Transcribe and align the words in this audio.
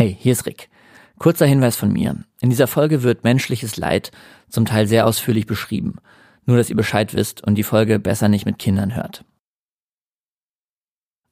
Hey, 0.00 0.16
hier 0.18 0.32
ist 0.32 0.46
Rick. 0.46 0.70
Kurzer 1.18 1.44
Hinweis 1.44 1.76
von 1.76 1.92
mir. 1.92 2.24
In 2.40 2.48
dieser 2.48 2.66
Folge 2.66 3.02
wird 3.02 3.22
menschliches 3.22 3.76
Leid 3.76 4.12
zum 4.48 4.64
Teil 4.64 4.86
sehr 4.86 5.06
ausführlich 5.06 5.44
beschrieben. 5.44 5.96
Nur, 6.46 6.56
dass 6.56 6.70
ihr 6.70 6.76
Bescheid 6.76 7.12
wisst 7.12 7.44
und 7.46 7.56
die 7.56 7.64
Folge 7.64 7.98
besser 7.98 8.30
nicht 8.30 8.46
mit 8.46 8.58
Kindern 8.58 8.96
hört. 8.96 9.26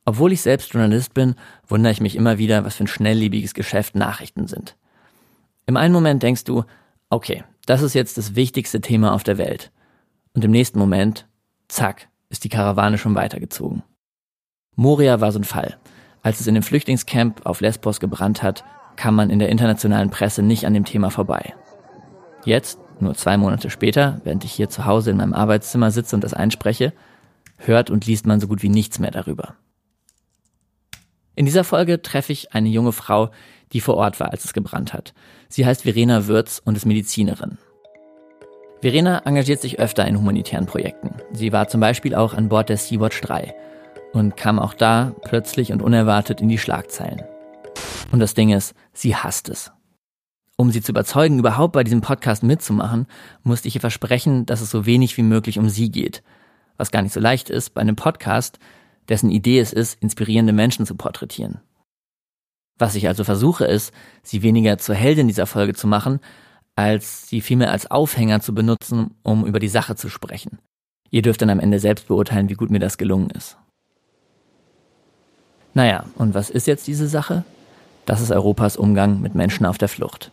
Obwohl 0.04 0.32
ich 0.32 0.42
selbst 0.42 0.74
Journalist 0.74 1.14
bin, 1.14 1.34
wundere 1.66 1.94
ich 1.94 2.02
mich 2.02 2.14
immer 2.14 2.36
wieder, 2.36 2.66
was 2.66 2.76
für 2.76 2.84
ein 2.84 2.88
schnelllebiges 2.88 3.54
Geschäft 3.54 3.94
Nachrichten 3.94 4.48
sind. 4.48 4.77
Im 5.64 5.79
einen 5.79 5.95
Moment 5.95 6.23
denkst 6.23 6.45
du, 6.45 6.64
okay, 7.09 7.45
das 7.64 7.80
ist 7.80 7.95
jetzt 7.95 8.19
das 8.19 8.35
wichtigste 8.35 8.82
Thema 8.82 9.14
auf 9.14 9.25
der 9.25 9.39
Welt. 9.39 9.73
Und 10.35 10.45
im 10.45 10.50
nächsten 10.50 10.79
Moment, 10.79 11.27
zack, 11.69 12.11
ist 12.29 12.45
die 12.45 12.50
Karawane 12.50 12.98
schon 12.98 13.14
weitergezogen. 13.14 13.82
Moria 14.77 15.23
war 15.23 15.32
so 15.32 15.39
ein 15.39 15.45
Fall. 15.45 15.79
Als 16.23 16.41
es 16.41 16.46
in 16.46 16.55
dem 16.55 16.62
Flüchtlingscamp 16.62 17.46
auf 17.46 17.61
Lesbos 17.61 18.00
gebrannt 18.00 18.43
hat, 18.43 18.64
kam 18.96 19.14
man 19.14 19.30
in 19.30 19.39
der 19.39 19.48
internationalen 19.48 20.11
Presse 20.11 20.43
nicht 20.43 20.67
an 20.67 20.75
dem 20.75 20.85
Thema 20.85 21.11
vorbei. 21.11 21.54
Jetzt, 22.45 22.79
nur 23.00 23.14
zwei 23.14 23.36
Monate 23.36 23.71
später, 23.71 24.21
während 24.25 24.45
ich 24.45 24.53
hier 24.53 24.68
zu 24.68 24.85
Hause 24.85 25.11
in 25.11 25.17
meinem 25.17 25.35
Arbeitszimmer 25.35 25.90
sitze 25.90 26.17
und 26.17 26.25
das 26.25 26.35
einspreche, 26.35 26.93
hört 27.59 27.90
und 27.90 28.07
liest 28.07 28.26
man 28.26 28.40
so 28.40 28.49
gut 28.49 28.62
wie 28.62 28.68
nichts 28.68 28.99
mehr 28.99 29.11
darüber. 29.11 29.54
In 31.35 31.45
dieser 31.45 31.62
Folge 31.62 32.03
treffe 32.03 32.33
ich 32.33 32.53
eine 32.53 32.69
junge 32.69 32.92
Frau, 32.92 33.31
die 33.73 33.81
vor 33.81 33.97
Ort 33.97 34.19
war, 34.19 34.33
als 34.33 34.45
es 34.45 34.53
gebrannt 34.53 34.92
hat. 34.92 35.14
Sie 35.48 35.64
heißt 35.64 35.83
Verena 35.83 36.27
Würz 36.27 36.61
und 36.64 36.77
ist 36.77 36.87
Medizinerin. 36.87 37.59
Verena 38.81 39.23
engagiert 39.25 39.61
sich 39.61 39.78
öfter 39.78 40.06
in 40.06 40.19
humanitären 40.19 40.67
Projekten. 40.67 41.14
Sie 41.33 41.53
war 41.53 41.69
zum 41.69 41.81
Beispiel 41.81 42.14
auch 42.14 42.34
an 42.34 42.48
Bord 42.48 42.69
der 42.69 42.77
Sea-Watch 42.77 43.20
3 43.20 43.55
und 44.12 44.36
kam 44.36 44.58
auch 44.58 44.75
da 44.75 45.14
plötzlich 45.22 45.72
und 45.72 45.83
unerwartet 45.83 46.41
in 46.41 46.48
die 46.48 46.58
Schlagzeilen. 46.58 47.22
Und 48.11 48.20
das 48.20 48.34
Ding 48.34 48.50
ist, 48.50 48.75
sie 48.92 49.14
hasst 49.14 49.48
es. 49.48 49.72
Um 50.56 50.72
sie 50.72 50.83
zu 50.83 50.92
überzeugen, 50.92 51.39
überhaupt 51.39 51.72
bei 51.72 51.84
diesem 51.84 52.00
Podcast 52.00 52.42
mitzumachen, 52.42 53.06
musste 53.45 53.69
ich 53.69 53.77
ihr 53.77 53.81
versprechen, 53.81 54.45
dass 54.45 54.61
es 54.61 54.70
so 54.70 54.86
wenig 54.86 55.17
wie 55.17 55.23
möglich 55.23 55.59
um 55.59 55.69
sie 55.69 55.91
geht. 55.91 56.23
Was 56.77 56.91
gar 56.91 57.03
nicht 57.03 57.12
so 57.12 57.20
leicht 57.20 57.48
ist 57.48 57.70
bei 57.70 57.81
einem 57.81 57.97
Podcast, 57.97 58.59
dessen 59.09 59.31
Idee 59.31 59.61
es 59.61 59.73
ist, 59.73 60.03
inspirierende 60.03 60.53
Menschen 60.53 60.84
zu 60.84 60.97
porträtieren. 60.97 61.61
Was 62.79 62.95
ich 62.95 63.09
also 63.09 63.25
versuche 63.25 63.67
ist, 63.67 63.92
sie 64.23 64.42
weniger 64.42 64.79
zur 64.79 64.95
Heldin 64.95 65.29
dieser 65.29 65.47
Folge 65.47 65.75
zu 65.75 65.86
machen, 65.86 66.20
als 66.77 67.29
sie 67.29 67.41
vielmehr 67.41 67.73
als 67.73 67.91
Aufhänger 67.91 68.41
zu 68.41 68.55
benutzen, 68.55 69.14
um 69.23 69.47
über 69.47 69.59
die 69.59 69.69
Sache 69.69 69.97
zu 69.97 70.09
sprechen. 70.09 70.59
Ihr 71.11 71.23
dürft 71.23 71.42
dann 71.42 71.51
am 71.51 71.61
Ende 71.61 71.81
selbst 71.81 72.09
beurteilen, 72.09 72.48
wie 72.48 72.55
gut 72.55 72.70
mir 72.70 72.79
das 72.79 72.98
gelungen 72.98 73.31
ist. 73.31 73.59
Naja, 75.79 76.03
und 76.17 76.34
was 76.34 76.51
ist 76.51 76.67
jetzt 76.67 76.89
diese 76.89 77.07
Sache? 77.07 77.45
Das 78.05 78.21
ist 78.21 78.33
Europas 78.33 78.77
Umgang 78.77 79.21
mit 79.21 79.37
Menschen 79.37 79.65
auf 79.65 79.79
der 79.79 79.87
Flucht. 79.87 80.33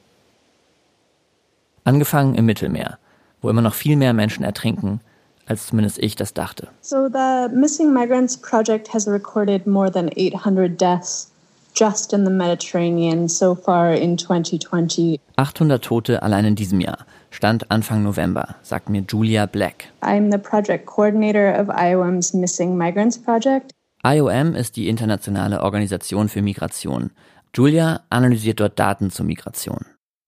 Angefangen 1.83 2.33
im 2.33 2.47
Mittelmeer, 2.47 2.97
wo 3.43 3.51
immer 3.51 3.61
noch 3.61 3.75
viel 3.75 3.95
mehr 3.95 4.13
Menschen 4.13 4.43
ertrinken, 4.43 5.01
als 5.45 5.67
zumindest 5.67 5.99
ich 5.99 6.15
das 6.15 6.33
dachte. 6.33 6.69
So 6.81 7.09
the 7.09 7.55
Missing 7.55 7.93
Migrants 7.93 8.35
Project 8.35 8.91
has 8.91 9.07
recorded 9.07 9.67
more 9.67 9.91
than 9.91 10.09
800 10.17 10.81
deaths 10.81 11.29
just 11.75 12.11
in 12.11 12.25
the 12.25 12.31
Mediterranean 12.31 13.29
so 13.29 13.53
far 13.53 13.93
in 13.93 14.17
2020. 14.17 15.19
800 15.35 15.83
Tote 15.83 16.23
allein 16.23 16.45
in 16.45 16.55
diesem 16.55 16.81
Jahr. 16.81 17.05
Stand 17.29 17.69
Anfang 17.69 18.01
November, 18.01 18.55
sagt 18.63 18.89
mir 18.89 19.03
Julia 19.07 19.45
Black. 19.45 19.89
I'm 20.01 20.31
the 20.31 20.39
project 20.39 20.87
coordinator 20.87 21.53
of 21.53 21.67
IOM's 21.67 22.33
Missing 22.33 22.75
Migrants 22.75 23.19
Project. 23.19 23.75
IOM 24.05 24.53
ist 24.53 24.75
die 24.75 24.87
internationale 24.87 25.63
Organisation 25.63 26.29
für 26.29 26.43
Migration. 26.43 27.09
Julia 27.55 28.01
analysiert 28.11 28.59
dort 28.59 28.77
Daten 28.77 29.09
zur 29.09 29.25
Migration. 29.25 29.79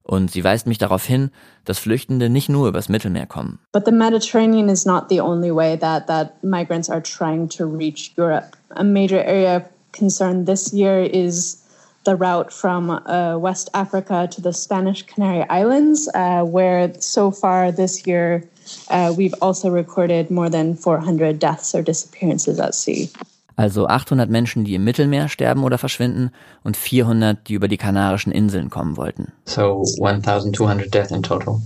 Und 0.01 0.31
sie 0.31 0.43
weist 0.43 0.65
mich 0.65 0.79
darauf 0.79 1.05
hin, 1.05 1.29
dass 1.63 1.77
Flüchtende 1.77 2.27
nicht 2.27 2.49
nur 2.49 2.69
übers 2.69 2.89
Mittelmeer 2.89 3.27
kommen. 3.27 3.59
But 3.73 3.85
the 3.85 3.91
Mediterranean 3.91 4.67
is 4.67 4.87
not 4.87 5.09
the 5.09 5.21
only 5.21 5.51
way 5.51 5.77
that, 5.77 6.07
that 6.07 6.43
migrants 6.43 6.89
are 6.89 7.03
trying 7.03 7.47
to 7.49 7.65
reach 7.65 8.13
Europe. 8.17 8.57
A 8.71 8.83
major 8.83 9.19
area 9.19 9.57
of 9.57 9.63
concern 9.91 10.45
this 10.45 10.73
year 10.73 11.03
is 11.03 11.63
the 12.03 12.15
route 12.15 12.51
from 12.51 12.89
uh, 12.89 13.37
West 13.37 13.69
Africa 13.75 14.27
to 14.31 14.41
the 14.41 14.53
Spanish 14.53 15.03
Canary 15.03 15.47
Islands, 15.51 16.09
uh, 16.15 16.43
where 16.43 16.91
so 16.99 17.29
far 17.29 17.71
this 17.71 18.07
year 18.07 18.43
uh, 18.89 19.13
we've 19.15 19.35
also 19.39 19.69
recorded 19.69 20.31
more 20.31 20.49
than 20.49 20.75
400 20.75 21.37
deaths 21.37 21.75
or 21.75 21.83
disappearances 21.83 22.59
at 22.59 22.73
sea. 22.73 23.11
Also 23.57 23.87
800 23.87 24.29
Menschen, 24.29 24.65
die 24.65 24.75
im 24.75 24.83
Mittelmeer 24.83 25.29
sterben 25.29 25.63
oder 25.63 25.79
verschwinden 25.79 26.29
und 26.63 26.77
400, 26.77 27.49
die 27.49 27.55
über 27.55 27.67
die 27.67 27.77
Kanarischen 27.77 28.31
Inseln 28.31 28.69
kommen 28.69 28.97
wollten. 28.97 29.33
So 29.45 29.83
1200 29.99 30.93
deaths 30.93 31.11
in 31.11 31.23
total. 31.23 31.59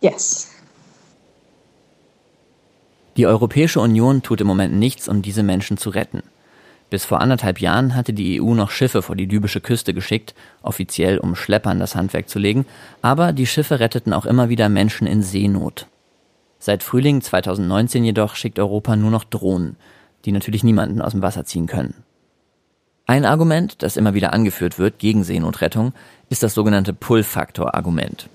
Yes. 0.00 0.50
Die 3.18 3.26
Europäische 3.26 3.80
Union 3.80 4.22
tut 4.22 4.40
im 4.40 4.46
Moment 4.46 4.74
nichts, 4.74 5.08
um 5.08 5.20
diese 5.20 5.42
Menschen 5.42 5.76
zu 5.76 5.90
retten. 5.90 6.22
Bis 6.88 7.04
vor 7.04 7.20
anderthalb 7.20 7.60
Jahren 7.60 7.94
hatte 7.94 8.14
die 8.14 8.40
EU 8.40 8.54
noch 8.54 8.70
Schiffe 8.70 9.02
vor 9.02 9.14
die 9.14 9.26
libysche 9.26 9.60
Küste 9.60 9.92
geschickt, 9.92 10.34
offiziell 10.62 11.18
um 11.18 11.34
Schleppern 11.34 11.80
das 11.80 11.96
Handwerk 11.96 12.30
zu 12.30 12.38
legen, 12.38 12.64
aber 13.02 13.32
die 13.32 13.46
Schiffe 13.46 13.78
retteten 13.80 14.14
auch 14.14 14.24
immer 14.24 14.48
wieder 14.48 14.70
Menschen 14.70 15.06
in 15.06 15.22
Seenot. 15.22 15.86
Seit 16.58 16.82
Frühling 16.82 17.20
2019 17.20 18.04
jedoch 18.04 18.36
schickt 18.36 18.58
Europa 18.58 18.96
nur 18.96 19.10
noch 19.10 19.24
Drohnen, 19.24 19.76
die 20.26 20.32
natürlich 20.32 20.64
niemanden 20.64 21.00
aus 21.00 21.12
dem 21.12 21.22
Wasser 21.22 21.44
ziehen 21.44 21.66
können. 21.66 21.94
Ein 23.06 23.24
Argument, 23.24 23.82
das 23.82 23.96
immer 23.96 24.14
wieder 24.14 24.32
angeführt 24.32 24.78
wird 24.78 24.98
gegen 24.98 25.22
Seenotrettung, 25.22 25.92
ist 26.28 26.42
das 26.42 26.54
sogenannte 26.54 26.92
Pull-Faktor-Argument. 26.92 28.28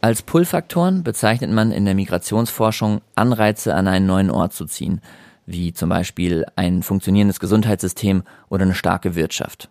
Als 0.00 0.22
Pull-Faktoren 0.22 1.04
bezeichnet 1.04 1.50
man 1.52 1.70
in 1.70 1.84
der 1.84 1.94
Migrationsforschung 1.94 3.02
Anreize 3.14 3.74
an 3.74 3.86
einen 3.86 4.06
neuen 4.06 4.30
Ort 4.30 4.54
zu 4.54 4.64
ziehen, 4.64 5.02
wie 5.44 5.74
zum 5.74 5.90
Beispiel 5.90 6.46
ein 6.56 6.82
funktionierendes 6.82 7.38
Gesundheitssystem 7.38 8.22
oder 8.48 8.64
eine 8.64 8.74
starke 8.74 9.14
Wirtschaft. 9.14 9.68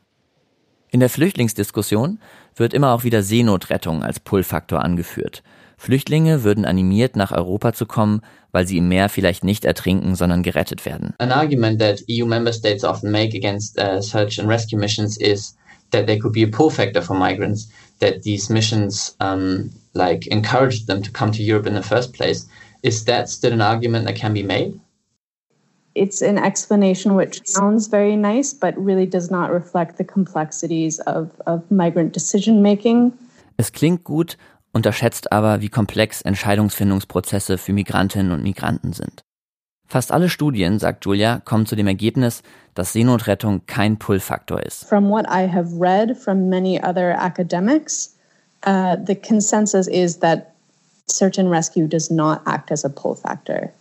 In 0.91 0.99
der 0.99 1.09
Flüchtlingsdiskussion 1.09 2.19
wird 2.55 2.73
immer 2.73 2.93
auch 2.93 3.03
wieder 3.03 3.23
Seenotrettung 3.23 4.03
als 4.03 4.19
Pull-Faktor 4.19 4.83
angeführt. 4.83 5.41
Flüchtlinge 5.81 6.43
würden 6.43 6.63
animiert, 6.63 7.15
nach 7.15 7.31
Europa 7.31 7.73
zu 7.73 7.87
kommen, 7.87 8.21
weil 8.51 8.67
sie 8.67 8.77
im 8.77 8.87
Meer 8.87 9.09
vielleicht 9.09 9.43
nicht 9.43 9.65
ertrinken, 9.65 10.13
sondern 10.13 10.43
gerettet 10.43 10.85
werden. 10.85 11.15
An 11.17 11.31
argument 11.31 11.79
that 11.79 12.03
EU 12.07 12.27
member 12.27 12.53
states 12.53 12.83
often 12.83 13.09
make 13.09 13.35
against 13.35 13.79
uh, 13.79 13.99
search 13.99 14.37
and 14.37 14.47
rescue 14.47 14.77
missions 14.77 15.17
is 15.17 15.55
that 15.89 16.05
there 16.05 16.19
could 16.19 16.33
be 16.33 16.43
a 16.43 16.47
pull 16.47 16.69
factor 16.69 17.01
for 17.01 17.15
migrants, 17.15 17.67
that 17.99 18.21
these 18.21 18.53
missions 18.53 19.15
um, 19.21 19.71
like 19.95 20.27
encourage 20.27 20.85
them 20.85 21.01
to 21.01 21.09
come 21.09 21.31
to 21.31 21.41
Europe 21.41 21.65
in 21.65 21.73
the 21.73 21.81
first 21.81 22.13
place. 22.13 22.45
Is 22.83 23.05
that 23.05 23.27
still 23.27 23.51
an 23.51 23.61
argument 23.61 24.05
that 24.05 24.15
can 24.15 24.35
be 24.35 24.43
made? 24.43 24.79
It's 25.95 26.21
an 26.21 26.37
explanation 26.37 27.15
which 27.15 27.41
sounds 27.47 27.87
very 27.87 28.15
nice, 28.15 28.53
but 28.53 28.77
really 28.77 29.07
does 29.07 29.31
not 29.31 29.51
reflect 29.51 29.97
the 29.97 30.05
complexities 30.05 30.99
of, 31.07 31.41
of 31.47 31.63
migrant 31.71 32.13
decision 32.13 32.61
making. 32.61 33.13
Es 33.57 33.71
klingt 33.71 34.03
gut, 34.03 34.37
unterschätzt 34.73 35.31
aber, 35.31 35.61
wie 35.61 35.69
komplex 35.69 36.21
Entscheidungsfindungsprozesse 36.21 37.57
für 37.57 37.73
Migrantinnen 37.73 38.31
und 38.31 38.43
Migranten 38.43 38.93
sind. 38.93 39.23
Fast 39.87 40.13
alle 40.13 40.29
Studien, 40.29 40.79
sagt 40.79 41.03
Julia, 41.05 41.41
kommen 41.43 41.65
zu 41.65 41.75
dem 41.75 41.87
Ergebnis, 41.87 42.43
dass 42.75 42.93
Seenotrettung 42.93 43.65
kein 43.65 43.99
Pull-Faktor 43.99 44.63
ist. 44.63 44.85
From 44.85 45.09
what 45.09 45.25
I 45.25 45.49
have 45.51 45.67
read 45.77 46.17
from 46.17 46.47
many 46.47 46.81
other 46.81 47.13
academics, 47.19 48.15
uh, 48.65 48.95
the 49.05 49.15
consensus 49.15 49.87
is 49.87 50.19
that 50.19 50.53
search 51.07 51.37
and 51.37 51.49
rescue 51.49 51.87
does 51.87 52.09
not 52.09 52.41
act 52.45 52.71
as 52.71 52.85
a 52.85 52.89
pull 52.89 53.15
factor. 53.15 53.73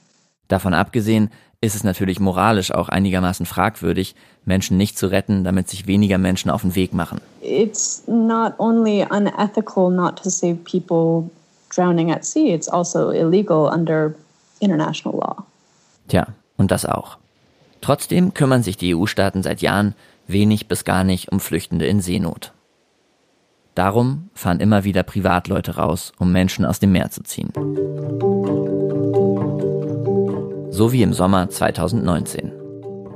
Davon 0.48 0.74
abgesehen 0.74 1.30
ist 1.62 1.74
es 1.74 1.84
natürlich 1.84 2.20
moralisch 2.20 2.72
auch 2.72 2.88
einigermaßen 2.88 3.44
fragwürdig, 3.44 4.14
Menschen 4.44 4.78
nicht 4.78 4.96
zu 4.98 5.08
retten, 5.08 5.44
damit 5.44 5.68
sich 5.68 5.86
weniger 5.86 6.16
Menschen 6.16 6.50
auf 6.50 6.62
den 6.62 6.74
Weg 6.74 6.94
machen. 6.94 7.20
It's 7.42 8.02
not 8.06 8.54
only 8.58 9.06
unethical 9.10 9.90
not 9.90 10.16
to 10.22 10.30
save 10.30 10.56
people 10.64 11.30
drowning 11.74 12.10
at 12.10 12.24
sea, 12.24 12.54
it's 12.54 12.68
also 12.68 13.10
illegal 13.10 13.70
under 13.72 14.14
international 14.60 15.18
law. 15.18 15.44
Tja, 16.08 16.28
und 16.56 16.70
das 16.70 16.86
auch. 16.86 17.18
Trotzdem 17.82 18.32
kümmern 18.32 18.62
sich 18.62 18.76
die 18.76 18.94
EU-Staaten 18.94 19.42
seit 19.42 19.60
Jahren 19.60 19.94
wenig 20.26 20.66
bis 20.66 20.84
gar 20.84 21.04
nicht 21.04 21.30
um 21.30 21.40
Flüchtende 21.40 21.86
in 21.86 22.00
Seenot. 22.00 22.52
Darum 23.74 24.30
fahren 24.34 24.60
immer 24.60 24.84
wieder 24.84 25.02
Privatleute 25.02 25.76
raus, 25.76 26.12
um 26.18 26.32
Menschen 26.32 26.64
aus 26.64 26.80
dem 26.80 26.92
Meer 26.92 27.10
zu 27.10 27.22
ziehen 27.22 27.52
so 30.70 30.92
wie 30.92 31.02
im 31.02 31.12
Sommer 31.12 31.48
2019. 31.48 32.52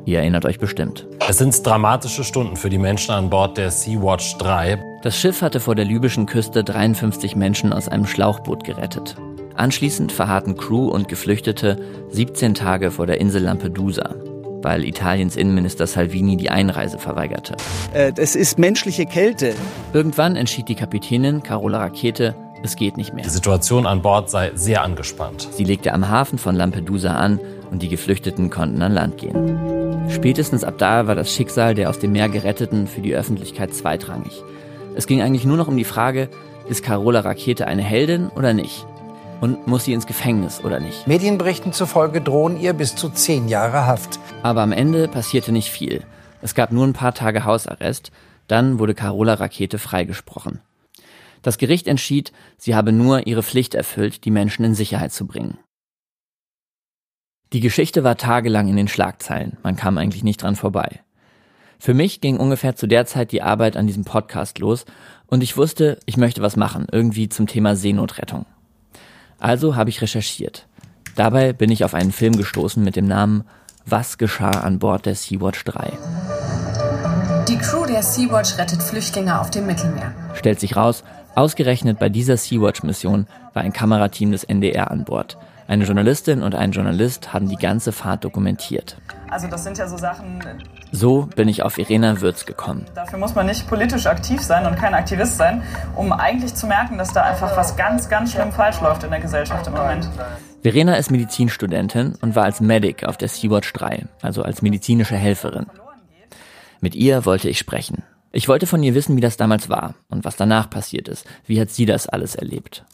Ihr 0.06 0.18
erinnert 0.18 0.44
euch 0.44 0.58
bestimmt. 0.58 1.06
Es 1.28 1.38
sind 1.38 1.64
dramatische 1.66 2.24
Stunden 2.24 2.56
für 2.56 2.68
die 2.68 2.78
Menschen 2.78 3.12
an 3.12 3.30
Bord 3.30 3.56
der 3.56 3.70
Sea-Watch 3.70 4.36
3. 4.38 4.78
Das 5.02 5.16
Schiff 5.18 5.40
hatte 5.40 5.60
vor 5.60 5.74
der 5.74 5.84
libyschen 5.86 6.26
Küste 6.26 6.62
53 6.62 7.36
Menschen 7.36 7.72
aus 7.72 7.88
einem 7.88 8.06
Schlauchboot 8.06 8.64
gerettet. 8.64 9.16
Anschließend 9.56 10.12
verharrten 10.12 10.56
Crew 10.56 10.88
und 10.88 11.08
Geflüchtete 11.08 11.78
17 12.10 12.54
Tage 12.54 12.90
vor 12.90 13.06
der 13.06 13.20
Insel 13.20 13.42
Lampedusa. 13.42 14.14
weil 14.62 14.84
Italiens 14.84 15.36
Innenminister 15.36 15.86
Salvini 15.86 16.38
die 16.38 16.48
Einreise 16.48 16.98
verweigerte. 16.98 17.54
Es 17.92 18.34
ist 18.34 18.58
menschliche 18.58 19.04
Kälte. 19.04 19.54
Irgendwann 19.92 20.36
entschied 20.36 20.68
die 20.68 20.74
Kapitänin 20.74 21.42
Carola 21.42 21.80
Rakete, 21.80 22.34
es 22.64 22.76
geht 22.76 22.96
nicht 22.96 23.12
mehr. 23.12 23.22
Die 23.22 23.30
Situation 23.30 23.86
an 23.86 24.00
Bord 24.00 24.30
sei 24.30 24.52
sehr 24.54 24.82
angespannt. 24.82 25.48
Sie 25.52 25.64
legte 25.64 25.92
am 25.92 26.08
Hafen 26.08 26.38
von 26.38 26.56
Lampedusa 26.56 27.14
an 27.14 27.38
und 27.70 27.82
die 27.82 27.88
Geflüchteten 27.88 28.48
konnten 28.48 28.80
an 28.82 28.92
Land 28.92 29.18
gehen. 29.18 30.08
Spätestens 30.08 30.64
ab 30.64 30.74
da 30.78 31.06
war 31.06 31.14
das 31.14 31.32
Schicksal 31.32 31.74
der 31.74 31.90
aus 31.90 31.98
dem 31.98 32.12
Meer 32.12 32.28
Geretteten 32.28 32.86
für 32.86 33.02
die 33.02 33.14
Öffentlichkeit 33.14 33.74
zweitrangig. 33.74 34.42
Es 34.96 35.06
ging 35.06 35.20
eigentlich 35.20 35.44
nur 35.44 35.58
noch 35.58 35.68
um 35.68 35.76
die 35.76 35.84
Frage, 35.84 36.30
ist 36.68 36.82
Carola 36.82 37.20
Rakete 37.20 37.66
eine 37.66 37.82
Heldin 37.82 38.28
oder 38.30 38.54
nicht? 38.54 38.86
Und 39.42 39.66
muss 39.66 39.84
sie 39.84 39.92
ins 39.92 40.06
Gefängnis 40.06 40.64
oder 40.64 40.80
nicht? 40.80 41.06
Medienberichten 41.06 41.74
zufolge 41.74 42.22
drohen 42.22 42.58
ihr 42.58 42.72
bis 42.72 42.96
zu 42.96 43.10
zehn 43.10 43.48
Jahre 43.48 43.86
Haft. 43.86 44.18
Aber 44.42 44.62
am 44.62 44.72
Ende 44.72 45.06
passierte 45.08 45.52
nicht 45.52 45.68
viel. 45.68 46.02
Es 46.40 46.54
gab 46.54 46.72
nur 46.72 46.86
ein 46.86 46.94
paar 46.94 47.12
Tage 47.12 47.44
Hausarrest, 47.44 48.10
dann 48.48 48.78
wurde 48.78 48.94
Carola 48.94 49.34
Rakete 49.34 49.78
freigesprochen. 49.78 50.60
Das 51.44 51.58
Gericht 51.58 51.86
entschied, 51.86 52.32
sie 52.56 52.74
habe 52.74 52.90
nur 52.90 53.26
ihre 53.26 53.42
Pflicht 53.42 53.74
erfüllt, 53.74 54.24
die 54.24 54.30
Menschen 54.30 54.64
in 54.64 54.74
Sicherheit 54.74 55.12
zu 55.12 55.26
bringen. 55.26 55.58
Die 57.52 57.60
Geschichte 57.60 58.02
war 58.02 58.16
tagelang 58.16 58.66
in 58.66 58.76
den 58.76 58.88
Schlagzeilen, 58.88 59.58
man 59.62 59.76
kam 59.76 59.98
eigentlich 59.98 60.24
nicht 60.24 60.42
dran 60.42 60.56
vorbei. 60.56 61.02
Für 61.78 61.92
mich 61.92 62.22
ging 62.22 62.38
ungefähr 62.38 62.76
zu 62.76 62.86
der 62.86 63.04
Zeit 63.04 63.30
die 63.30 63.42
Arbeit 63.42 63.76
an 63.76 63.86
diesem 63.86 64.04
Podcast 64.04 64.58
los 64.58 64.86
und 65.26 65.42
ich 65.42 65.58
wusste, 65.58 65.98
ich 66.06 66.16
möchte 66.16 66.40
was 66.40 66.56
machen, 66.56 66.86
irgendwie 66.90 67.28
zum 67.28 67.46
Thema 67.46 67.76
Seenotrettung. 67.76 68.46
Also 69.38 69.76
habe 69.76 69.90
ich 69.90 70.00
recherchiert. 70.00 70.66
Dabei 71.14 71.52
bin 71.52 71.70
ich 71.70 71.84
auf 71.84 71.92
einen 71.92 72.12
Film 72.12 72.38
gestoßen 72.38 72.82
mit 72.82 72.96
dem 72.96 73.06
Namen 73.06 73.44
Was 73.84 74.16
geschah 74.16 74.62
an 74.62 74.78
Bord 74.78 75.04
der 75.04 75.14
Sea-Watch 75.14 75.62
3? 75.64 75.92
Die 77.48 77.58
Crew 77.58 77.84
der 77.84 78.02
Sea-Watch 78.02 78.56
rettet 78.56 78.82
Flüchtlinge 78.82 79.38
auf 79.38 79.50
dem 79.50 79.66
Mittelmeer. 79.66 80.14
Stellt 80.32 80.58
sich 80.58 80.76
raus, 80.76 81.04
ausgerechnet 81.36 81.98
bei 81.98 82.08
dieser 82.08 82.36
Sea-Watch-Mission 82.36 83.26
war 83.52 83.62
ein 83.62 83.72
Kamerateam 83.72 84.32
des 84.32 84.44
NDR 84.44 84.90
an 84.90 85.04
Bord. 85.04 85.36
Eine 85.66 85.84
Journalistin 85.84 86.42
und 86.42 86.54
ein 86.54 86.72
Journalist 86.72 87.32
haben 87.32 87.48
die 87.48 87.56
ganze 87.56 87.92
Fahrt 87.92 88.24
dokumentiert. 88.24 88.98
Also 89.30 89.48
das 89.48 89.64
sind 89.64 89.78
ja 89.78 89.88
so 89.88 89.96
Sachen. 89.96 90.40
So 90.92 91.28
bin 91.34 91.48
ich 91.48 91.62
auf 91.62 91.74
Verena 91.74 92.20
Würz 92.20 92.44
gekommen. 92.44 92.84
Dafür 92.94 93.18
muss 93.18 93.34
man 93.34 93.46
nicht 93.46 93.66
politisch 93.66 94.06
aktiv 94.06 94.42
sein 94.42 94.66
und 94.66 94.76
kein 94.76 94.94
Aktivist 94.94 95.38
sein, 95.38 95.62
um 95.96 96.12
eigentlich 96.12 96.54
zu 96.54 96.66
merken, 96.66 96.98
dass 96.98 97.12
da 97.12 97.22
einfach 97.22 97.56
was 97.56 97.76
ganz, 97.76 98.08
ganz 98.08 98.32
schlimm 98.32 98.52
falsch 98.52 98.80
läuft 98.80 99.04
in 99.04 99.10
der 99.10 99.20
Gesellschaft 99.20 99.66
im 99.66 99.72
Moment. 99.72 100.08
Verena 100.62 100.94
ist 100.94 101.10
Medizinstudentin 101.10 102.14
und 102.20 102.36
war 102.36 102.44
als 102.44 102.60
Medic 102.60 103.04
auf 103.04 103.16
der 103.16 103.28
Sea-Watch 103.28 103.72
3, 103.72 104.06
also 104.22 104.42
als 104.42 104.62
medizinische 104.62 105.16
Helferin. 105.16 105.66
Mit 106.80 106.94
ihr 106.94 107.24
wollte 107.24 107.48
ich 107.48 107.58
sprechen. 107.58 108.04
Ich 108.36 108.48
wollte 108.48 108.66
von 108.66 108.82
ihr 108.82 108.94
wissen, 108.96 109.16
wie 109.16 109.20
das 109.20 109.36
damals 109.36 109.68
war 109.68 109.94
und 110.08 110.24
was 110.24 110.34
danach 110.34 110.68
passiert 110.68 111.06
ist. 111.06 111.24
Wie 111.46 111.60
hat 111.60 111.70
sie 111.70 111.86
das 111.86 112.08
alles 112.08 112.34
erlebt? 112.34 112.84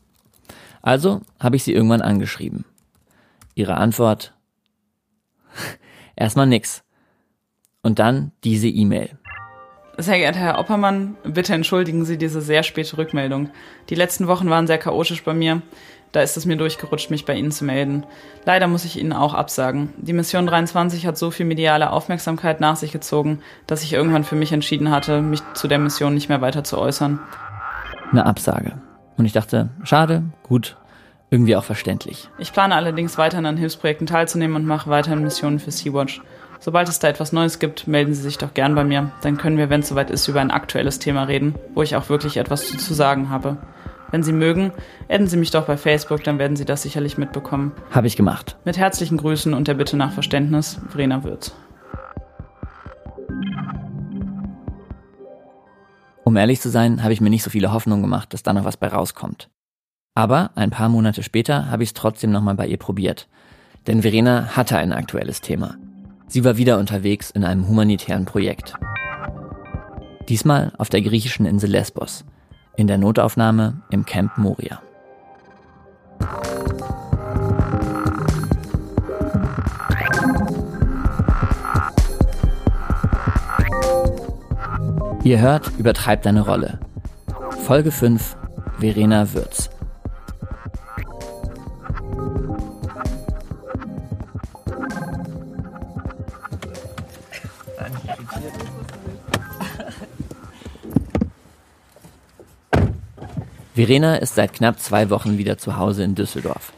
Also 0.82 1.22
habe 1.38 1.56
ich 1.56 1.64
sie 1.64 1.72
irgendwann 1.72 2.02
angeschrieben. 2.02 2.66
Ihre 3.54 3.78
Antwort? 3.78 4.34
Erstmal 6.14 6.46
nix. 6.46 6.82
Und 7.80 7.98
dann 7.98 8.32
diese 8.44 8.68
E-Mail. 8.68 9.16
Sehr 9.96 10.18
geehrter 10.18 10.40
Herr 10.40 10.58
Oppermann, 10.58 11.16
bitte 11.24 11.54
entschuldigen 11.54 12.04
Sie 12.04 12.18
diese 12.18 12.42
sehr 12.42 12.62
späte 12.62 12.98
Rückmeldung. 12.98 13.48
Die 13.88 13.94
letzten 13.94 14.26
Wochen 14.26 14.50
waren 14.50 14.66
sehr 14.66 14.78
chaotisch 14.78 15.24
bei 15.24 15.32
mir. 15.32 15.62
Da 16.12 16.22
ist 16.22 16.36
es 16.36 16.44
mir 16.44 16.56
durchgerutscht, 16.56 17.10
mich 17.10 17.24
bei 17.24 17.34
Ihnen 17.34 17.52
zu 17.52 17.64
melden. 17.64 18.04
Leider 18.44 18.66
muss 18.66 18.84
ich 18.84 18.98
Ihnen 18.98 19.12
auch 19.12 19.32
absagen. 19.32 19.92
Die 19.96 20.12
Mission 20.12 20.46
23 20.46 21.06
hat 21.06 21.16
so 21.16 21.30
viel 21.30 21.46
mediale 21.46 21.90
Aufmerksamkeit 21.90 22.60
nach 22.60 22.76
sich 22.76 22.90
gezogen, 22.90 23.40
dass 23.66 23.84
ich 23.84 23.92
irgendwann 23.92 24.24
für 24.24 24.34
mich 24.34 24.52
entschieden 24.52 24.90
hatte, 24.90 25.22
mich 25.22 25.40
zu 25.54 25.68
der 25.68 25.78
Mission 25.78 26.14
nicht 26.14 26.28
mehr 26.28 26.40
weiter 26.40 26.64
zu 26.64 26.78
äußern. 26.78 27.20
Eine 28.10 28.26
Absage. 28.26 28.80
Und 29.16 29.24
ich 29.24 29.32
dachte, 29.32 29.68
schade, 29.84 30.24
gut, 30.42 30.76
irgendwie 31.30 31.54
auch 31.54 31.64
verständlich. 31.64 32.28
Ich 32.38 32.52
plane 32.52 32.74
allerdings 32.74 33.16
weiterhin 33.16 33.46
an 33.46 33.56
Hilfsprojekten 33.56 34.08
teilzunehmen 34.08 34.56
und 34.56 34.66
mache 34.66 34.90
weiterhin 34.90 35.22
Missionen 35.22 35.60
für 35.60 35.70
Sea-Watch. 35.70 36.22
Sobald 36.58 36.88
es 36.88 36.98
da 36.98 37.08
etwas 37.08 37.32
Neues 37.32 37.58
gibt, 37.58 37.86
melden 37.86 38.12
Sie 38.14 38.20
sich 38.20 38.36
doch 38.36 38.52
gern 38.52 38.74
bei 38.74 38.84
mir. 38.84 39.12
Dann 39.22 39.38
können 39.38 39.56
wir, 39.56 39.70
wenn 39.70 39.80
es 39.80 39.88
soweit 39.88 40.10
ist, 40.10 40.26
über 40.28 40.40
ein 40.40 40.50
aktuelles 40.50 40.98
Thema 40.98 41.22
reden, 41.22 41.54
wo 41.74 41.82
ich 41.82 41.96
auch 41.96 42.08
wirklich 42.08 42.36
etwas 42.36 42.66
zu, 42.66 42.76
zu 42.76 42.94
sagen 42.94 43.30
habe. 43.30 43.56
Wenn 44.10 44.22
Sie 44.22 44.32
mögen, 44.32 44.72
adden 45.08 45.28
Sie 45.28 45.36
mich 45.36 45.50
doch 45.50 45.66
bei 45.66 45.76
Facebook, 45.76 46.24
dann 46.24 46.38
werden 46.38 46.56
Sie 46.56 46.64
das 46.64 46.82
sicherlich 46.82 47.16
mitbekommen. 47.16 47.72
Habe 47.90 48.06
ich 48.06 48.16
gemacht. 48.16 48.56
Mit 48.64 48.76
herzlichen 48.76 49.16
Grüßen 49.16 49.54
und 49.54 49.68
der 49.68 49.74
Bitte 49.74 49.96
nach 49.96 50.12
Verständnis, 50.12 50.80
Verena 50.88 51.22
Würz. 51.22 51.54
Um 56.24 56.36
ehrlich 56.36 56.60
zu 56.60 56.70
sein, 56.70 57.02
habe 57.02 57.12
ich 57.12 57.20
mir 57.20 57.30
nicht 57.30 57.42
so 57.42 57.50
viele 57.50 57.72
Hoffnungen 57.72 58.02
gemacht, 58.02 58.32
dass 58.34 58.42
da 58.42 58.52
noch 58.52 58.64
was 58.64 58.76
bei 58.76 58.88
rauskommt. 58.88 59.48
Aber 60.14 60.50
ein 60.54 60.70
paar 60.70 60.88
Monate 60.88 61.22
später 61.22 61.70
habe 61.70 61.82
ich 61.82 61.90
es 61.90 61.94
trotzdem 61.94 62.30
nochmal 62.30 62.56
bei 62.56 62.66
ihr 62.66 62.76
probiert. 62.76 63.28
Denn 63.86 64.02
Verena 64.02 64.56
hatte 64.56 64.76
ein 64.76 64.92
aktuelles 64.92 65.40
Thema. 65.40 65.76
Sie 66.26 66.44
war 66.44 66.56
wieder 66.56 66.78
unterwegs 66.78 67.30
in 67.30 67.44
einem 67.44 67.66
humanitären 67.66 68.26
Projekt. 68.26 68.74
Diesmal 70.28 70.72
auf 70.78 70.88
der 70.88 71.02
griechischen 71.02 71.46
Insel 71.46 71.70
Lesbos, 71.70 72.24
in 72.76 72.86
der 72.86 72.98
Notaufnahme 72.98 73.82
im 73.90 74.04
Camp 74.04 74.36
Moria. 74.38 74.80
Ihr 85.22 85.38
hört, 85.38 85.70
übertreibt 85.78 86.24
deine 86.24 86.40
Rolle. 86.40 86.80
Folge 87.66 87.90
5, 87.90 88.36
Verena 88.78 89.32
Würz. 89.34 89.70
Verena 103.74 104.16
ist 104.16 104.34
seit 104.34 104.52
knapp 104.52 104.80
zwei 104.80 105.10
Wochen 105.10 105.38
wieder 105.38 105.56
zu 105.56 105.76
Hause 105.76 106.02
in 106.02 106.16
Düsseldorf. 106.16 106.72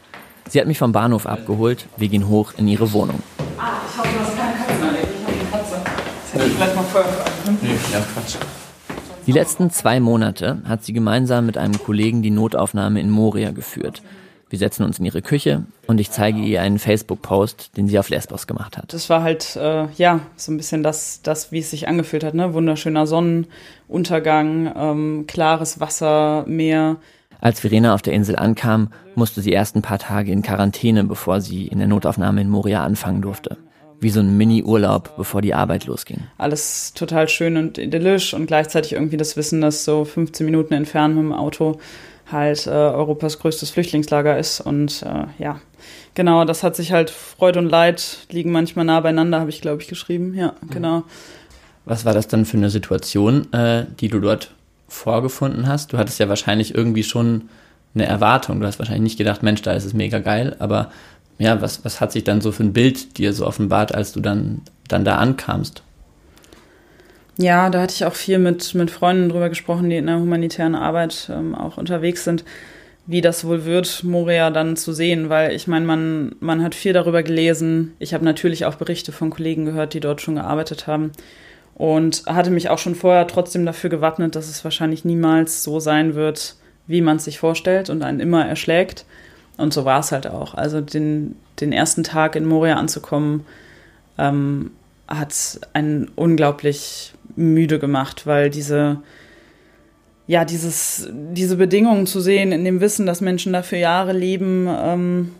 Sie 0.47 0.59
hat 0.59 0.67
mich 0.67 0.77
vom 0.77 0.91
Bahnhof 0.91 1.25
abgeholt, 1.25 1.87
wir 1.97 2.07
gehen 2.07 2.27
hoch 2.27 2.53
in 2.57 2.67
ihre 2.67 2.93
Wohnung. 2.93 3.21
Ah, 3.57 3.71
ich 3.89 3.97
hoffe, 3.97 4.09
du 4.13 4.19
hast 4.19 4.37
keine 4.37 4.53
Katzen 4.53 4.87
erlebt. 4.87 5.07
Ich 5.27 5.55
habe 5.55 5.63
eine 5.63 5.63
Katze. 5.63 5.75
Das 5.83 6.33
hätte 6.33 6.45
ich 6.45 6.53
vielleicht 6.53 6.75
mal 6.75 6.83
vorher 6.83 7.11
fragen 7.11 7.57
Nee, 7.61 7.69
ja, 7.91 7.99
Quatsch. 7.99 8.35
Die 9.25 9.31
letzten 9.31 9.71
zwei 9.71 9.99
Monate 9.99 10.61
hat 10.65 10.83
sie 10.83 10.93
gemeinsam 10.93 11.45
mit 11.45 11.57
einem 11.57 11.81
Kollegen 11.81 12.21
die 12.21 12.29
Notaufnahme 12.29 12.99
in 12.99 13.09
Moria 13.09 13.51
geführt. 13.51 14.03
Wir 14.53 14.59
setzen 14.59 14.83
uns 14.83 14.99
in 14.99 15.05
ihre 15.05 15.23
Küche 15.23 15.63
und 15.87 15.99
ich 15.99 16.11
zeige 16.11 16.37
ihr 16.37 16.61
einen 16.61 16.77
Facebook-Post, 16.77 17.75
den 17.75 17.87
sie 17.87 17.97
auf 17.97 18.09
Lesbos 18.09 18.45
gemacht 18.45 18.77
hat. 18.77 18.93
Das 18.93 19.09
war 19.09 19.23
halt, 19.23 19.55
äh, 19.55 19.87
ja, 19.97 20.19
so 20.35 20.51
ein 20.51 20.57
bisschen 20.57 20.83
das, 20.83 21.23
das, 21.23 21.51
wie 21.51 21.57
es 21.57 21.71
sich 21.71 21.87
angefühlt 21.87 22.23
hat, 22.23 22.35
ne? 22.35 22.53
Wunderschöner 22.53 23.07
Sonnenuntergang, 23.07 24.71
ähm, 24.77 25.25
klares 25.25 25.79
Wasser, 25.79 26.45
Meer. 26.45 26.97
Als 27.41 27.61
Verena 27.61 27.95
auf 27.95 28.03
der 28.03 28.13
Insel 28.13 28.35
ankam, 28.35 28.89
musste 29.15 29.41
sie 29.41 29.49
erst 29.49 29.75
ein 29.75 29.81
paar 29.81 29.97
Tage 29.97 30.31
in 30.31 30.43
Quarantäne, 30.43 31.03
bevor 31.03 31.41
sie 31.41 31.65
in 31.65 31.79
der 31.79 31.87
Notaufnahme 31.87 32.41
in 32.41 32.49
Moria 32.49 32.83
anfangen 32.83 33.23
durfte. 33.23 33.57
Wie 34.01 34.11
so 34.11 34.19
ein 34.19 34.37
Mini-Urlaub, 34.37 35.17
bevor 35.17 35.41
die 35.41 35.55
Arbeit 35.55 35.87
losging. 35.87 36.19
Alles 36.37 36.93
total 36.93 37.27
schön 37.27 37.57
und 37.57 37.79
idyllisch 37.79 38.35
und 38.35 38.45
gleichzeitig 38.45 38.93
irgendwie 38.93 39.17
das 39.17 39.35
Wissen, 39.35 39.61
dass 39.61 39.83
so 39.83 40.05
15 40.05 40.45
Minuten 40.45 40.75
entfernt 40.75 41.15
mit 41.15 41.23
dem 41.23 41.33
Auto 41.33 41.79
halt 42.33 42.67
äh, 42.67 42.71
Europas 42.71 43.39
größtes 43.39 43.69
Flüchtlingslager 43.69 44.37
ist. 44.37 44.59
Und 44.59 45.03
äh, 45.03 45.25
ja, 45.41 45.61
genau, 46.13 46.43
das 46.43 46.63
hat 46.63 46.75
sich 46.75 46.91
halt 46.91 47.09
Freude 47.09 47.59
und 47.59 47.69
Leid 47.69 48.27
liegen 48.29 48.51
manchmal 48.51 48.85
nah 48.85 48.99
beieinander, 48.99 49.39
habe 49.39 49.49
ich, 49.49 49.61
glaube 49.61 49.81
ich, 49.81 49.87
geschrieben. 49.87 50.33
Ja, 50.33 50.53
genau. 50.69 51.03
Was 51.85 52.03
war 52.05 52.13
das 52.13 52.27
dann 52.27 52.45
für 52.45 52.57
eine 52.57 52.69
Situation, 52.69 53.51
äh, 53.53 53.85
die 53.99 54.09
du 54.09 54.19
dort 54.19 54.51
vorgefunden 54.87 55.67
hast? 55.67 55.93
Du 55.93 55.97
hattest 55.97 56.19
ja 56.19 56.27
wahrscheinlich 56.29 56.75
irgendwie 56.75 57.03
schon 57.03 57.49
eine 57.95 58.05
Erwartung. 58.05 58.59
Du 58.59 58.67
hast 58.67 58.79
wahrscheinlich 58.79 59.03
nicht 59.03 59.17
gedacht, 59.17 59.43
Mensch, 59.43 59.61
da 59.61 59.73
ist 59.73 59.85
es 59.85 59.93
mega 59.93 60.19
geil, 60.19 60.55
aber 60.59 60.91
ja, 61.37 61.61
was, 61.61 61.83
was 61.83 61.99
hat 61.99 62.11
sich 62.11 62.23
dann 62.23 62.41
so 62.41 62.51
für 62.51 62.63
ein 62.63 62.73
Bild 62.73 63.17
dir 63.17 63.33
so 63.33 63.45
offenbart, 63.45 63.93
als 63.93 64.11
du 64.11 64.19
dann, 64.19 64.61
dann 64.87 65.05
da 65.05 65.17
ankamst? 65.17 65.83
Ja, 67.37 67.69
da 67.69 67.81
hatte 67.81 67.93
ich 67.95 68.05
auch 68.05 68.13
viel 68.13 68.37
mit, 68.37 68.75
mit 68.75 68.91
Freunden 68.91 69.29
drüber 69.29 69.49
gesprochen, 69.49 69.89
die 69.89 69.97
in 69.97 70.05
der 70.05 70.19
humanitären 70.19 70.75
Arbeit 70.75 71.31
ähm, 71.33 71.55
auch 71.55 71.77
unterwegs 71.77 72.23
sind, 72.23 72.45
wie 73.07 73.21
das 73.21 73.43
wohl 73.45 73.65
wird, 73.65 74.03
Moria 74.03 74.51
dann 74.51 74.77
zu 74.77 74.93
sehen, 74.93 75.29
weil 75.29 75.51
ich 75.53 75.67
meine, 75.67 75.85
man, 75.85 76.35
man 76.39 76.63
hat 76.63 76.75
viel 76.75 76.93
darüber 76.93 77.23
gelesen. 77.23 77.93
Ich 77.99 78.13
habe 78.13 78.23
natürlich 78.23 78.65
auch 78.65 78.75
Berichte 78.75 79.11
von 79.11 79.31
Kollegen 79.31 79.65
gehört, 79.65 79.93
die 79.93 79.99
dort 79.99 80.21
schon 80.21 80.35
gearbeitet 80.35 80.85
haben 80.85 81.11
und 81.75 82.23
hatte 82.27 82.51
mich 82.51 82.69
auch 82.69 82.77
schon 82.77 82.95
vorher 82.95 83.27
trotzdem 83.27 83.65
dafür 83.65 83.89
gewappnet, 83.89 84.35
dass 84.35 84.47
es 84.47 84.63
wahrscheinlich 84.63 85.03
niemals 85.03 85.63
so 85.63 85.79
sein 85.79 86.13
wird, 86.13 86.55
wie 86.85 87.01
man 87.01 87.17
es 87.17 87.25
sich 87.25 87.39
vorstellt 87.39 87.89
und 87.89 88.03
einen 88.03 88.19
immer 88.19 88.45
erschlägt. 88.45 89.05
Und 89.57 89.73
so 89.73 89.85
war 89.85 89.99
es 89.99 90.11
halt 90.11 90.27
auch. 90.27 90.53
Also 90.53 90.81
den, 90.81 91.35
den 91.59 91.71
ersten 91.71 92.03
Tag 92.03 92.35
in 92.35 92.45
Moria 92.45 92.75
anzukommen, 92.75 93.45
ähm, 94.17 94.71
hat 95.07 95.59
einen 95.73 96.11
unglaublich 96.15 97.12
müde 97.35 97.79
gemacht, 97.79 98.27
weil 98.27 98.49
diese, 98.49 99.01
ja, 100.27 100.45
dieses, 100.45 101.09
diese 101.11 101.57
Bedingungen 101.57 102.05
zu 102.07 102.19
sehen, 102.19 102.51
in 102.51 102.63
dem 102.65 102.81
Wissen, 102.81 103.05
dass 103.05 103.21
Menschen 103.21 103.53
dafür 103.53 103.77
Jahre 103.77 104.13
leben, 104.13 104.67
ähm, 104.69 105.31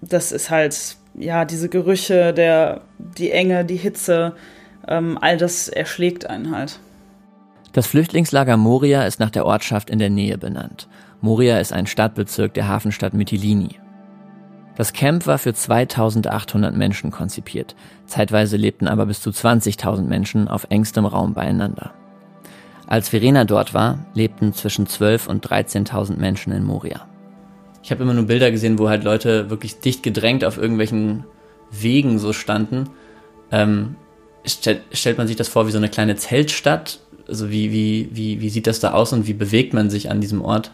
das 0.00 0.32
ist 0.32 0.50
halt, 0.50 0.96
ja, 1.18 1.44
diese 1.44 1.68
Gerüche, 1.68 2.32
der, 2.32 2.82
die 2.98 3.30
Enge, 3.30 3.64
die 3.64 3.76
Hitze, 3.76 4.34
ähm, 4.88 5.18
all 5.20 5.36
das 5.36 5.68
erschlägt 5.68 6.28
einen 6.28 6.54
halt. 6.54 6.78
Das 7.72 7.86
Flüchtlingslager 7.86 8.56
Moria 8.56 9.04
ist 9.04 9.18
nach 9.18 9.30
der 9.30 9.46
Ortschaft 9.46 9.90
in 9.90 9.98
der 9.98 10.10
Nähe 10.10 10.38
benannt. 10.38 10.88
Moria 11.20 11.58
ist 11.58 11.72
ein 11.72 11.86
Stadtbezirk 11.86 12.54
der 12.54 12.68
Hafenstadt 12.68 13.14
Mytilini. 13.14 13.80
Das 14.76 14.92
Camp 14.92 15.26
war 15.26 15.38
für 15.38 15.54
2800 15.54 16.76
Menschen 16.76 17.10
konzipiert. 17.10 17.76
Zeitweise 18.06 18.56
lebten 18.56 18.88
aber 18.88 19.06
bis 19.06 19.20
zu 19.20 19.30
20.000 19.30 20.02
Menschen 20.02 20.48
auf 20.48 20.66
engstem 20.70 21.04
Raum 21.06 21.32
beieinander. 21.32 21.92
Als 22.86 23.08
Verena 23.08 23.44
dort 23.44 23.72
war, 23.72 24.06
lebten 24.14 24.52
zwischen 24.52 24.86
12.000 24.86 25.28
und 25.28 25.46
13.000 25.46 26.16
Menschen 26.16 26.52
in 26.52 26.64
Moria. 26.64 27.06
Ich 27.82 27.90
habe 27.90 28.02
immer 28.02 28.14
nur 28.14 28.24
Bilder 28.24 28.50
gesehen, 28.50 28.78
wo 28.78 28.88
halt 28.88 29.04
Leute 29.04 29.50
wirklich 29.50 29.80
dicht 29.80 30.02
gedrängt 30.02 30.44
auf 30.44 30.58
irgendwelchen 30.58 31.24
Wegen 31.70 32.18
so 32.18 32.32
standen. 32.32 32.90
Ähm, 33.50 33.96
stell, 34.44 34.80
stellt 34.92 35.18
man 35.18 35.26
sich 35.26 35.36
das 35.36 35.48
vor 35.48 35.66
wie 35.66 35.70
so 35.70 35.78
eine 35.78 35.88
kleine 35.88 36.16
Zeltstadt? 36.16 37.00
Also 37.28 37.50
wie, 37.50 37.72
wie, 37.72 38.08
wie, 38.12 38.40
wie 38.40 38.50
sieht 38.50 38.66
das 38.66 38.80
da 38.80 38.92
aus 38.92 39.12
und 39.12 39.26
wie 39.26 39.34
bewegt 39.34 39.72
man 39.72 39.88
sich 39.88 40.10
an 40.10 40.20
diesem 40.20 40.42
Ort? 40.42 40.72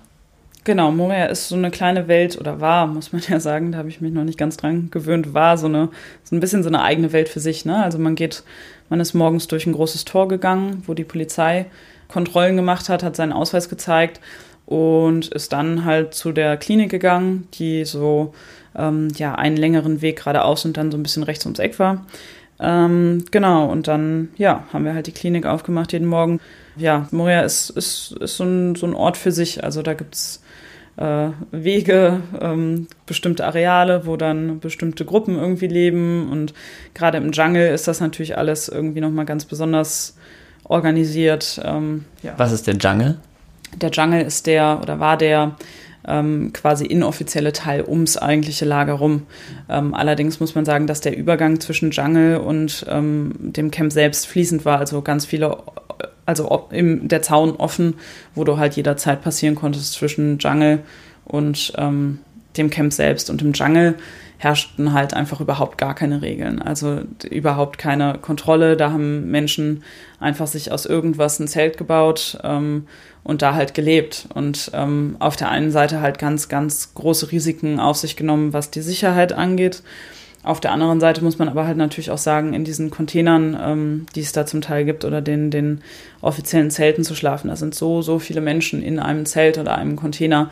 Genau, 0.65 0.93
Moria 0.93 1.27
ist 1.27 1.49
so 1.49 1.57
eine 1.57 1.71
kleine 1.71 2.07
Welt 2.07 2.39
oder 2.39 2.61
war, 2.61 2.87
muss 2.87 3.13
man 3.13 3.23
ja 3.29 3.41
sagen, 3.41 3.73
da 3.73 3.79
habe 3.79 3.89
ich 3.89 4.01
mich 4.01 4.13
noch 4.13 4.25
nicht 4.25 4.39
ganz 4.39 4.57
dran 4.57 4.91
gewöhnt, 4.91 5.33
war 5.33 5.57
so 5.57 5.67
eine 5.67 5.89
so 6.23 6.37
ein 6.37 6.41
bisschen 6.41 6.63
so 6.63 6.69
eine 6.69 6.83
eigene 6.83 7.13
Welt 7.13 7.29
für 7.29 7.41
sich. 7.41 7.65
Ne? 7.65 7.83
Also 7.83 7.99
man 7.99 8.15
geht, 8.15 8.43
man 8.89 9.01
ist 9.01 9.15
morgens 9.15 9.49
durch 9.49 9.67
ein 9.67 9.73
großes 9.73 10.05
Tor 10.05 10.29
gegangen, 10.29 10.83
wo 10.87 10.95
die 10.95 11.05
Polizei 11.05 11.67
Kontrollen 12.09 12.57
gemacht 12.57 12.89
hat, 12.89 13.03
hat 13.03 13.17
seinen 13.17 13.33
Ausweis 13.33 13.69
gezeigt 13.69 14.21
und 14.67 15.29
ist 15.29 15.53
dann 15.53 15.85
halt 15.85 16.13
zu 16.15 16.33
der 16.33 16.57
Klinik 16.57 16.91
gegangen, 16.91 17.49
die 17.55 17.85
so 17.85 18.35
ähm, 18.77 19.09
ja 19.17 19.35
einen 19.37 19.57
längeren 19.57 20.03
Weg 20.03 20.19
geradeaus 20.19 20.65
und 20.65 20.77
dann 20.77 20.91
so 20.91 20.99
ein 20.99 21.03
bisschen 21.03 21.23
rechts 21.23 21.47
ums 21.47 21.59
Eck 21.59 21.79
war. 21.79 22.05
Ähm, 22.59 23.25
genau, 23.31 23.71
und 23.71 23.89
dann 23.89 24.29
ja, 24.37 24.65
haben 24.73 24.85
wir 24.85 24.95
halt 24.95 25.07
die 25.07 25.13
Klinik 25.13 25.47
aufgemacht 25.47 25.93
jeden 25.93 26.07
Morgen. 26.07 26.41
Ja, 26.77 27.09
Moria 27.11 27.41
ist, 27.41 27.71
ist, 27.71 28.13
ist 28.21 28.37
so, 28.37 28.45
ein, 28.45 28.75
so 28.75 28.87
ein 28.87 28.95
Ort 28.95 29.17
für 29.17 29.33
sich. 29.33 29.65
Also 29.65 29.83
da 29.83 29.95
gibt's 29.95 30.43
äh, 30.45 30.50
Wege, 31.51 32.21
ähm, 32.41 32.87
bestimmte 33.07 33.47
Areale, 33.47 34.07
wo 34.07 34.17
dann 34.17 34.61
bestimmte 34.61 35.05
Gruppen 35.05 35.37
irgendwie 35.37 35.67
leben. 35.67 36.31
Und 36.31 36.53
gerade 36.95 37.19
im 37.19 37.33
Jungle 37.33 37.73
ist 37.73 37.89
das 37.89 38.01
natürlich 38.01 38.37
alles 38.37 38.69
irgendwie 38.69 39.01
nochmal 39.01 39.25
ganz 39.25 39.45
besonders 39.47 40.17
organisiert. 40.65 41.61
Ähm, 41.65 42.05
ja. 42.23 42.35
Was 42.37 42.53
ist 42.53 42.67
der 42.67 42.77
Jungle? 42.77 43.17
Der 43.81 43.91
Jungle 43.91 44.23
ist 44.23 44.47
der 44.47 44.81
oder 44.83 45.01
war 45.01 45.17
der 45.17 45.57
ähm, 46.07 46.53
quasi 46.53 46.87
inoffizielle 46.87 47.53
Teil 47.53 47.85
ums 47.87 48.17
eigentliche 48.17 48.65
Lager 48.65 48.95
rum. 48.95 49.23
Ähm, 49.69 49.95
allerdings 49.95 50.41
muss 50.41 50.55
man 50.55 50.65
sagen, 50.65 50.87
dass 50.87 51.01
der 51.01 51.17
Übergang 51.17 51.61
zwischen 51.61 51.91
Jungle 51.91 52.39
und 52.39 52.87
ähm, 52.89 53.33
dem 53.39 53.71
Camp 53.71 53.93
selbst 53.93 54.27
fließend 54.27 54.65
war. 54.65 54.79
Also 54.79 55.03
ganz 55.03 55.27
viele 55.27 55.59
also 56.31 56.69
im, 56.71 57.09
der 57.09 57.23
Zaun 57.23 57.57
offen, 57.57 57.95
wo 58.35 58.45
du 58.45 58.57
halt 58.57 58.77
jederzeit 58.77 59.23
passieren 59.23 59.55
konntest 59.55 59.93
zwischen 59.93 60.39
Jungle 60.39 60.81
und 61.25 61.73
ähm, 61.77 62.21
dem 62.57 62.71
Camp 62.71 62.93
selbst. 62.93 63.29
Und 63.31 63.43
im 63.43 63.53
Jungle 63.53 63.97
herrschten 64.39 64.95
halt 64.95 65.13
einfach 65.13 65.41
überhaupt 65.41 65.77
gar 65.77 65.95
keine 65.95 66.23
Regeln. 66.23 66.63
Also 66.63 67.01
überhaupt 67.29 67.77
keine 67.77 68.19
Kontrolle. 68.19 68.77
Da 68.77 68.91
haben 68.91 69.31
Menschen 69.31 69.85
einfach 70.19 70.47
sich 70.47 70.73
aus 70.73 70.87
irgendwas 70.87 71.39
ein 71.39 71.49
Zelt 71.49 71.77
gebaut 71.77 72.39
ähm, 72.43 72.87
und 73.23 73.43
da 73.43 73.55
halt 73.55 73.75
gelebt. 73.75 74.29
Und 74.35 74.71
ähm, 74.73 75.17
auf 75.19 75.37
der 75.37 75.51
einen 75.51 75.71
Seite 75.71 76.01
halt 76.01 76.19
ganz, 76.19 76.49
ganz 76.49 76.95
große 76.95 77.33
Risiken 77.33 77.79
auf 77.79 77.99
sich 77.99 78.17
genommen, 78.17 78.55
was 78.55 78.71
die 78.71 78.81
Sicherheit 78.81 79.35
angeht. 79.35 79.83
Auf 80.43 80.61
der 80.61 80.73
anderen 80.73 81.01
Seite 81.01 81.23
muss 81.23 81.39
man 81.39 81.49
aber 81.49 81.67
halt 81.67 81.77
natürlich 81.77 82.11
auch 82.11 82.19
sagen, 82.19 82.55
in 82.55 82.65
diesen 82.65 82.91
Containern, 82.91 83.59
ähm, 83.61 84.07
die 84.15 84.21
es 84.21 84.33
da 84.33 84.47
zum 84.47 84.63
Teil 84.63 84.85
gibt, 84.87 85.05
oder 85.05 85.21
den, 85.21 85.51
den 85.51 85.83
offiziellen 86.23 86.71
Zelten 86.71 87.05
zu 87.05 87.15
schlafen, 87.15 87.49
da 87.49 87.57
sind 87.57 87.75
so, 87.75 88.01
so 88.01 88.19
viele 88.19 88.41
Menschen 88.41 88.83
in 88.83 88.99
einem 88.99 89.27
Zelt 89.27 89.59
oder 89.59 89.77
einem 89.77 89.97
Container, 89.97 90.51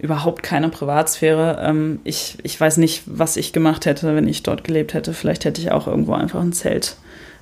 überhaupt 0.00 0.42
keine 0.42 0.68
Privatsphäre. 0.68 1.58
Ähm, 1.60 2.00
ich, 2.04 2.38
ich 2.42 2.60
weiß 2.60 2.76
nicht, 2.78 3.02
was 3.06 3.36
ich 3.36 3.52
gemacht 3.52 3.86
hätte, 3.86 4.14
wenn 4.14 4.28
ich 4.28 4.42
dort 4.42 4.64
gelebt 4.64 4.94
hätte. 4.94 5.12
Vielleicht 5.12 5.44
hätte 5.44 5.60
ich 5.60 5.70
auch 5.72 5.86
irgendwo 5.86 6.14
einfach 6.14 6.40
ein 6.40 6.52
Zelt 6.52 6.96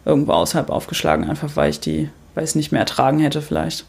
irgendwo 0.05 0.33
außerhalb 0.33 0.71
aufgeschlagen, 0.71 1.29
einfach 1.29 1.57
weil 1.57 1.71
ich 1.71 1.81
die, 1.81 2.09
weil 2.35 2.45
es 2.45 2.55
nicht 2.55 2.73
mehr 2.73 2.81
ertragen 2.81 3.19
hätte 3.19 3.43
vielleicht. 3.43 3.85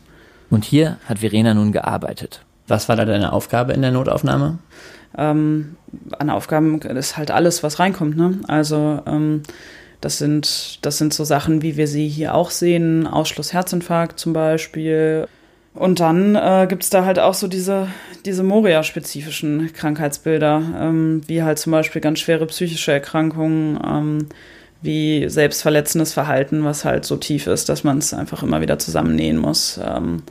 Und 0.49 0.65
hier 0.65 0.97
hat 1.05 1.19
Verena 1.19 1.53
nun 1.53 1.71
gearbeitet. 1.71 2.41
Was 2.67 2.89
war 2.89 2.95
da 2.95 3.05
deine 3.05 3.31
Aufgabe 3.31 3.73
in 3.73 3.81
der 3.81 3.91
Notaufnahme? 3.91 4.57
Ähm, 5.17 5.75
an 6.17 6.29
Aufgaben 6.29 6.79
ist 6.81 7.17
halt 7.17 7.31
alles, 7.31 7.63
was 7.63 7.79
reinkommt. 7.79 8.17
Ne? 8.17 8.39
Also 8.47 9.01
ähm, 9.05 9.43
das 10.01 10.19
sind, 10.19 10.86
das 10.86 10.97
sind 10.97 11.13
so 11.13 11.24
Sachen, 11.24 11.62
wie 11.62 11.77
wir 11.77 11.88
sie 11.88 12.07
hier 12.07 12.36
auch 12.36 12.51
sehen, 12.51 13.07
Ausschluss 13.07 13.53
Herzinfarkt 13.53 14.19
zum 14.19 14.33
Beispiel. 14.33 15.27
Und 15.74 16.00
dann 16.00 16.36
äh, 16.36 16.65
gibt 16.67 16.83
es 16.83 16.89
da 16.89 17.05
halt 17.05 17.19
auch 17.19 17.33
so 17.33 17.47
diese, 17.47 17.88
diese 18.25 18.43
Moria-spezifischen 18.43 19.71
Krankheitsbilder, 19.74 20.62
ähm, 20.79 21.21
wie 21.27 21.43
halt 21.43 21.59
zum 21.59 21.71
Beispiel 21.71 22.01
ganz 22.01 22.19
schwere 22.19 22.45
psychische 22.47 22.91
Erkrankungen, 22.91 23.79
ähm, 23.86 24.27
wie 24.81 25.27
selbstverletzendes 25.27 26.13
Verhalten, 26.13 26.63
was 26.63 26.86
halt 26.86 27.05
so 27.05 27.17
tief 27.17 27.47
ist, 27.47 27.69
dass 27.69 27.83
man 27.83 27.97
es 27.97 28.13
einfach 28.13 28.43
immer 28.43 28.62
wieder 28.62 28.77
zusammennähen 28.79 29.38
muss. 29.38 29.79
Ähm, 29.83 30.24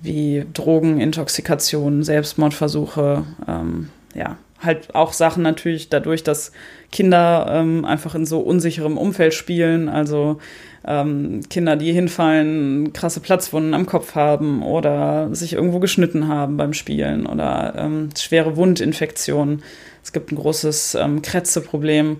wie 0.00 0.44
Drogenintoxikation, 0.52 2.02
Selbstmordversuche, 2.02 3.24
ähm, 3.46 3.88
ja, 4.14 4.36
halt 4.60 4.94
auch 4.94 5.12
Sachen 5.12 5.42
natürlich 5.42 5.88
dadurch, 5.88 6.22
dass 6.22 6.52
Kinder 6.90 7.46
ähm, 7.50 7.84
einfach 7.84 8.14
in 8.14 8.26
so 8.26 8.40
unsicherem 8.40 8.96
Umfeld 8.96 9.34
spielen, 9.34 9.88
also 9.88 10.38
ähm, 10.86 11.40
Kinder, 11.48 11.76
die 11.76 11.92
hinfallen, 11.92 12.92
krasse 12.92 13.20
Platzwunden 13.20 13.74
am 13.74 13.86
Kopf 13.86 14.14
haben 14.14 14.62
oder 14.62 15.34
sich 15.34 15.52
irgendwo 15.52 15.78
geschnitten 15.78 16.28
haben 16.28 16.56
beim 16.56 16.72
Spielen 16.72 17.26
oder 17.26 17.74
ähm, 17.76 18.10
schwere 18.16 18.56
Wundinfektionen. 18.56 19.62
Es 20.02 20.12
gibt 20.12 20.32
ein 20.32 20.36
großes 20.36 20.96
ähm, 20.96 21.22
Krätzeproblem. 21.22 22.18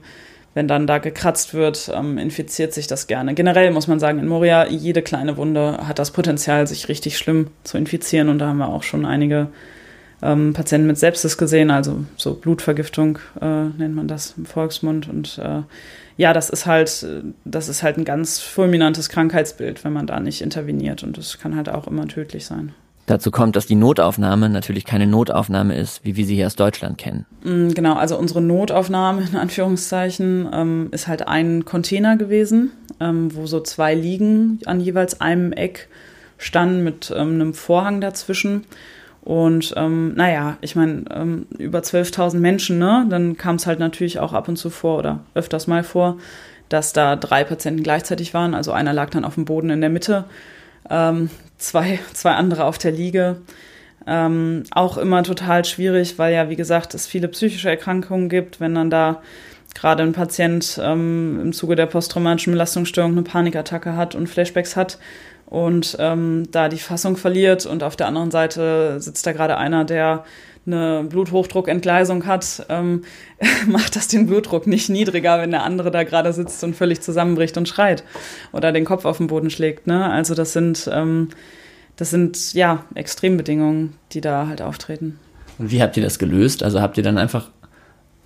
Wenn 0.54 0.68
dann 0.68 0.87
da 0.87 0.99
gekratzt 0.99 1.54
wird, 1.54 1.90
ähm, 1.94 2.18
infiziert 2.18 2.75
sich 2.75 2.87
das 2.87 3.06
gerne. 3.06 3.32
Generell 3.32 3.70
muss 3.70 3.88
man 3.88 3.99
sagen, 3.99 4.18
in 4.18 4.28
Moria, 4.28 4.68
jede 4.68 5.00
kleine 5.00 5.38
Wunde 5.38 5.78
hat 5.88 5.99
das 5.99 6.11
Potenzial, 6.11 6.66
sich 6.66 6.90
richtig 6.90 7.16
schlimm 7.16 7.46
zu 7.64 7.78
infizieren. 7.78 8.28
Und 8.28 8.38
da 8.38 8.49
haben 8.49 8.58
wir 8.58 8.68
auch 8.68 8.82
schon 8.82 9.06
einige 9.06 9.49
ähm, 10.23 10.52
Patienten 10.52 10.87
mit 10.87 10.99
Sepsis 10.99 11.37
gesehen, 11.37 11.71
also 11.71 12.05
so 12.17 12.35
Blutvergiftung 12.35 13.19
äh, 13.41 13.64
nennt 13.64 13.95
man 13.95 14.09
das 14.09 14.35
im 14.37 14.47
Volksmund. 14.47 15.09
Und 15.09 15.38
äh, 15.38 15.62
ja, 16.17 16.33
das 16.33 16.50
ist 16.50 16.67
halt, 16.67 17.07
das 17.45 17.69
ist 17.69 17.83
halt 17.83 17.99
ein 17.99 18.05
ganz 18.05 18.41
fulminantes 18.41 19.09
Krankheitsbild, 19.09 19.85
wenn 19.85 19.93
man 19.93 20.07
da 20.07 20.21
nicht 20.21 20.41
interveniert. 20.41 21.02
Und 21.02 21.19
das 21.19 21.38
kann 21.38 21.57
halt 21.57 21.69
auch 21.69 21.87
immer 21.87 22.07
tödlich 22.07 22.47
sein. 22.47 22.73
Dazu 23.07 23.33
kommt, 23.33 23.57
dass 23.57 23.67
die 23.67 23.75
Notaufnahme 23.75 24.49
natürlich 24.49 24.85
keine 24.85 25.09
Notaufnahme 25.09 25.76
ist, 25.76 26.05
wie 26.05 26.17
wir 26.17 26.25
sie 26.25 26.37
hier 26.37 26.47
aus 26.47 26.55
Deutschland 26.55 26.99
kennen. 26.99 27.26
Mm, 27.43 27.71
genau, 27.71 27.95
also 27.95 28.17
unsere 28.17 28.41
Notaufnahme 28.41 29.25
in 29.29 29.37
Anführungszeichen 29.37 30.49
ähm, 30.52 30.88
ist 30.93 31.09
halt 31.09 31.26
ein 31.26 31.64
Container 31.64 32.17
gewesen, 32.17 32.71
ähm, 33.00 33.35
wo 33.35 33.47
so 33.47 33.61
zwei 33.61 33.95
Liegen 33.95 34.61
an 34.67 34.81
jeweils 34.81 35.21
einem 35.21 35.52
Eck 35.52 35.88
standen 36.38 36.85
mit 36.85 37.12
ähm, 37.14 37.35
einem 37.35 37.55
Vorhang 37.55 38.00
dazwischen. 38.00 38.64
Und 39.25 39.73
ähm, 39.76 40.14
naja, 40.14 40.57
ich 40.61 40.75
meine, 40.75 41.05
ähm, 41.14 41.47
über 41.59 41.79
12.000 41.79 42.38
Menschen, 42.38 42.79
ne? 42.79 43.07
Dann 43.09 43.37
kam 43.37 43.57
es 43.57 43.67
halt 43.67 43.79
natürlich 43.79 44.19
auch 44.19 44.33
ab 44.33 44.49
und 44.49 44.57
zu 44.57 44.69
vor 44.69 44.99
oder 44.99 45.21
öfters 45.35 45.69
mal 45.69 45.85
vor, 45.85 46.19
dass 46.69 46.93
da 46.93 47.14
drei 47.14 47.45
Patienten 47.45 47.85
gleichzeitig 47.85 48.35
waren. 48.35 48.55
Also 48.55 48.73
einer 48.73 48.93
lag 48.93 49.11
dann 49.11 49.25
auf 49.25 49.35
dem 49.35 49.45
Boden 49.45 49.71
in 49.71 49.81
der 49.81 49.91
Mitte, 49.91 50.25
ähm, 50.91 51.31
zwei, 51.57 52.00
zwei 52.12 52.33
andere 52.33 52.64
auf 52.64 52.79
der 52.79 52.91
Liege. 52.91 53.37
Ähm, 54.07 54.64
auch 54.73 54.99
immer 54.99 55.23
total 55.23 55.64
schwierig, 55.64 56.19
weil 56.19 56.35
ja, 56.35 56.49
wie 56.49 56.57
gesagt, 56.57 56.93
es 56.95 57.07
viele 57.07 57.29
psychische 57.29 57.71
Erkrankungen 57.71 58.29
gibt, 58.29 58.59
wenn 58.59 58.75
dann 58.75 58.91
da 58.91 59.23
gerade 59.75 60.02
ein 60.02 60.12
Patient 60.12 60.81
ähm, 60.83 61.38
im 61.41 61.52
Zuge 61.52 61.76
der 61.76 61.87
posttraumatischen 61.87 62.52
Belastungsstörung 62.52 63.12
eine 63.12 63.23
Panikattacke 63.23 63.97
hat 63.97 64.17
und 64.17 64.26
Flashbacks 64.26 64.75
hat, 64.75 64.99
und 65.52 65.99
ähm, 66.00 66.44
da 66.50 66.71
die 66.71 66.78
Fassung 66.78 67.18
verliert 67.18 67.66
und 67.66 67.82
auf 67.82 67.94
der 67.94 68.06
anderen 68.06 68.30
Seite 68.30 68.99
sitzt 69.02 69.26
da 69.26 69.32
gerade 69.32 69.59
einer, 69.59 69.85
der 69.85 70.25
eine 70.64 71.04
Bluthochdruckentgleisung 71.06 72.25
hat, 72.25 72.64
ähm, 72.71 73.02
macht 73.66 73.94
das 73.94 74.09
den 74.09 74.26
Blutdruck 74.26 74.66
nicht 74.66 74.88
niedriger, 74.88 75.42
wenn 75.42 75.50
der 75.50 75.64
andere 75.64 75.90
da 75.90 76.04
gerade 76.04 76.32
sitzt 76.32 76.64
und 76.64 76.75
völlig 76.75 77.02
zusammenbricht 77.02 77.59
und 77.59 77.68
schreit 77.68 78.02
oder 78.52 78.73
den 78.73 78.87
Kopf 78.87 79.04
auf 79.04 79.18
den 79.18 79.26
Boden 79.26 79.50
schlägt. 79.50 79.87
Ne? 79.87 80.11
Also 80.11 80.35
das 80.35 80.54
sind, 80.54 80.88
ähm, 80.90 81.28
das 81.97 82.09
sind 82.09 82.54
ja 82.54 82.87
Extrembedingungen, 82.94 83.92
die 84.12 84.23
da 84.23 84.47
halt 84.47 84.62
auftreten. 84.62 85.18
Und 85.59 85.71
wie 85.71 85.82
habt 85.82 85.99
ihr 85.99 86.02
das 86.02 86.18
gelöst? 86.18 86.62
Also 86.62 86.80
habt 86.80 86.97
ihr 86.97 87.04
dann 87.04 87.18
einfach 87.18 87.50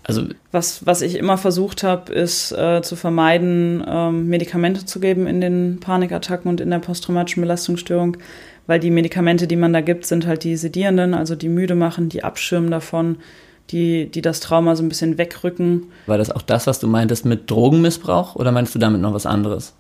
Also 0.09 0.23
was, 0.53 0.87
was 0.87 1.03
ich 1.03 1.17
immer 1.17 1.37
versucht 1.37 1.83
habe, 1.83 2.13
ist 2.13 2.53
äh, 2.53 2.81
zu 2.81 2.95
vermeiden, 2.95 3.85
ähm, 3.89 4.29
Medikamente 4.29 4.87
zu 4.87 5.01
geben 5.01 5.27
in 5.27 5.41
den 5.41 5.81
Panikattacken 5.81 6.49
und 6.49 6.61
in 6.61 6.71
der 6.71 6.79
posttraumatischen 6.79 7.41
Belastungsstörung, 7.41 8.17
weil 8.69 8.79
die 8.79 8.93
Medikamente, 8.93 9.49
die 9.49 9.57
man 9.57 9.73
da 9.73 9.81
gibt, 9.81 10.07
sind 10.07 10.25
halt 10.25 10.45
die 10.45 10.57
Sedierenden, 10.57 11.13
also 11.13 11.35
die 11.35 11.49
müde 11.49 11.75
machen, 11.75 12.09
die 12.09 12.23
abschirmen 12.23 12.71
davon, 12.71 13.17
die, 13.71 14.09
die 14.09 14.23
das 14.23 14.39
Trauma 14.39 14.77
so 14.77 14.85
ein 14.85 14.89
bisschen 14.89 15.19
wegrücken. 15.19 15.87
War 16.07 16.19
das 16.19 16.31
auch 16.31 16.43
das, 16.43 16.69
was 16.69 16.79
du 16.79 16.87
meintest 16.87 17.25
mit 17.25 17.51
Drogenmissbrauch 17.51 18.37
oder 18.37 18.53
meinst 18.53 18.77
du 18.77 18.79
damit 18.79 19.01
noch 19.01 19.13
was 19.13 19.27
anderes? 19.27 19.75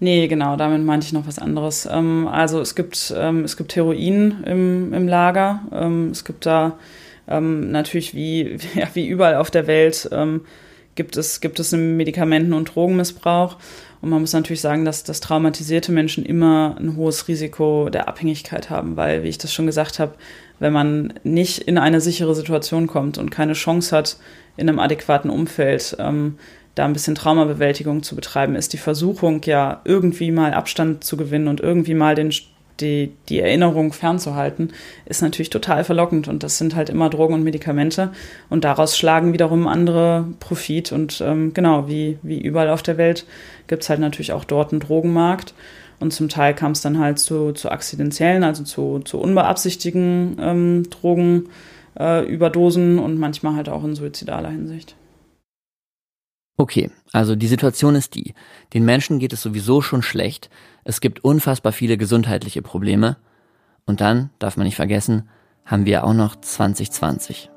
Nee, 0.00 0.26
genau, 0.26 0.56
damit 0.56 0.84
meinte 0.84 1.06
ich 1.06 1.12
noch 1.12 1.28
was 1.28 1.38
anderes. 1.38 1.88
Ähm, 1.88 2.26
also 2.26 2.60
es 2.60 2.74
gibt, 2.74 3.14
ähm, 3.16 3.44
es 3.44 3.56
gibt 3.56 3.76
Heroin 3.76 4.42
im, 4.44 4.92
im 4.92 5.06
Lager, 5.06 5.60
ähm, 5.72 6.10
es 6.10 6.24
gibt 6.24 6.46
da 6.46 6.76
ähm, 7.28 7.70
natürlich 7.70 8.14
wie, 8.14 8.58
ja, 8.74 8.88
wie 8.94 9.06
überall 9.06 9.36
auf 9.36 9.50
der 9.50 9.66
Welt 9.66 10.08
ähm, 10.12 10.42
gibt, 10.94 11.16
es, 11.16 11.40
gibt 11.40 11.60
es 11.60 11.72
einen 11.72 11.96
Medikamenten- 11.96 12.52
und 12.52 12.74
Drogenmissbrauch. 12.74 13.56
Und 14.00 14.10
man 14.10 14.20
muss 14.20 14.32
natürlich 14.32 14.60
sagen, 14.60 14.84
dass, 14.84 15.02
dass 15.02 15.20
traumatisierte 15.20 15.90
Menschen 15.90 16.24
immer 16.24 16.76
ein 16.78 16.96
hohes 16.96 17.26
Risiko 17.26 17.88
der 17.88 18.08
Abhängigkeit 18.08 18.70
haben, 18.70 18.96
weil, 18.96 19.22
wie 19.24 19.28
ich 19.28 19.38
das 19.38 19.52
schon 19.52 19.66
gesagt 19.66 19.98
habe, 19.98 20.14
wenn 20.60 20.72
man 20.72 21.14
nicht 21.24 21.58
in 21.58 21.78
eine 21.78 22.00
sichere 22.00 22.34
Situation 22.34 22.86
kommt 22.86 23.18
und 23.18 23.30
keine 23.30 23.54
Chance 23.54 23.96
hat, 23.96 24.18
in 24.56 24.68
einem 24.68 24.78
adäquaten 24.78 25.30
Umfeld 25.30 25.96
ähm, 25.98 26.36
da 26.74 26.84
ein 26.84 26.92
bisschen 26.92 27.14
Traumabewältigung 27.14 28.02
zu 28.02 28.14
betreiben, 28.14 28.54
ist 28.54 28.72
die 28.72 28.78
Versuchung 28.78 29.40
ja 29.44 29.80
irgendwie 29.84 30.30
mal 30.30 30.54
Abstand 30.54 31.02
zu 31.04 31.16
gewinnen 31.16 31.48
und 31.48 31.60
irgendwie 31.60 31.94
mal 31.94 32.14
den 32.14 32.32
die, 32.80 33.12
die 33.28 33.40
Erinnerung 33.40 33.92
fernzuhalten, 33.92 34.72
ist 35.06 35.22
natürlich 35.22 35.50
total 35.50 35.84
verlockend. 35.84 36.28
Und 36.28 36.42
das 36.42 36.58
sind 36.58 36.74
halt 36.74 36.90
immer 36.90 37.10
Drogen 37.10 37.34
und 37.34 37.44
Medikamente. 37.44 38.10
Und 38.50 38.64
daraus 38.64 38.96
schlagen 38.96 39.32
wiederum 39.32 39.66
andere 39.66 40.26
Profit. 40.40 40.92
Und 40.92 41.20
ähm, 41.20 41.54
genau, 41.54 41.88
wie, 41.88 42.18
wie 42.22 42.40
überall 42.40 42.70
auf 42.70 42.82
der 42.82 42.98
Welt 42.98 43.26
gibt 43.66 43.82
es 43.82 43.90
halt 43.90 44.00
natürlich 44.00 44.32
auch 44.32 44.44
dort 44.44 44.72
einen 44.72 44.80
Drogenmarkt. 44.80 45.54
Und 46.00 46.12
zum 46.12 46.28
Teil 46.28 46.54
kam 46.54 46.72
es 46.72 46.80
dann 46.80 46.98
halt 46.98 47.18
zu, 47.18 47.52
zu 47.52 47.70
akzidentiellen, 47.70 48.44
also 48.44 48.64
zu, 48.64 49.00
zu 49.00 49.18
unbeabsichtigten 49.18 50.36
ähm, 50.40 50.84
Drogenüberdosen 50.90 52.98
äh, 52.98 53.00
und 53.00 53.18
manchmal 53.18 53.56
halt 53.56 53.68
auch 53.68 53.82
in 53.84 53.96
suizidaler 53.96 54.50
Hinsicht. 54.50 54.94
Okay, 56.60 56.90
also 57.12 57.36
die 57.36 57.46
Situation 57.46 57.94
ist 57.94 58.16
die. 58.16 58.34
Den 58.74 58.84
Menschen 58.84 59.20
geht 59.20 59.32
es 59.32 59.42
sowieso 59.42 59.80
schon 59.80 60.02
schlecht. 60.02 60.50
Es 60.82 61.00
gibt 61.00 61.22
unfassbar 61.22 61.70
viele 61.70 61.96
gesundheitliche 61.96 62.62
Probleme. 62.62 63.16
Und 63.86 64.00
dann, 64.00 64.30
darf 64.40 64.56
man 64.56 64.66
nicht 64.66 64.74
vergessen, 64.74 65.28
haben 65.64 65.86
wir 65.86 66.02
auch 66.02 66.14
noch 66.14 66.34
2020. 66.34 67.48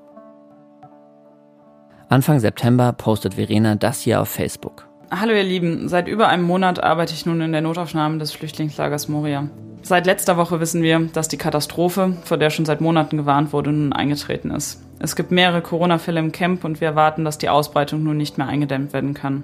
Anfang 2.10 2.40
September 2.40 2.94
postet 2.94 3.34
Verena 3.34 3.76
das 3.76 4.02
hier 4.02 4.22
auf 4.22 4.30
Facebook. 4.30 4.91
Hallo 5.14 5.34
ihr 5.34 5.44
Lieben, 5.44 5.90
seit 5.90 6.08
über 6.08 6.30
einem 6.30 6.46
Monat 6.46 6.82
arbeite 6.82 7.14
ich 7.14 7.26
nun 7.26 7.42
in 7.42 7.52
der 7.52 7.60
Notaufnahme 7.60 8.18
des 8.18 8.32
Flüchtlingslagers 8.32 9.10
Moria. 9.10 9.50
Seit 9.82 10.06
letzter 10.06 10.38
Woche 10.38 10.62
wissen 10.62 10.84
wir, 10.84 11.02
dass 11.12 11.28
die 11.28 11.38
Katastrophe, 11.38 12.16
vor 12.24 12.38
der 12.38 12.50
schon 12.50 12.64
seit 12.64 12.80
Monaten 12.80 13.18
gewarnt 13.18 13.52
wurde, 13.52 13.74
nun 13.74 13.92
eingetreten 13.92 14.52
ist. 14.52 14.82
Es 15.00 15.18
gibt 15.18 15.32
mehrere 15.32 15.62
Corona-Fälle 15.62 16.22
im 16.22 16.32
Camp 16.32 16.64
und 16.64 16.80
wir 16.80 16.88
erwarten, 16.88 17.26
dass 17.26 17.38
die 17.38 17.50
Ausbreitung 17.50 18.04
nun 18.04 18.16
nicht 18.16 18.38
mehr 18.38 18.48
eingedämmt 18.48 18.94
werden 18.94 19.14
kann. 19.14 19.44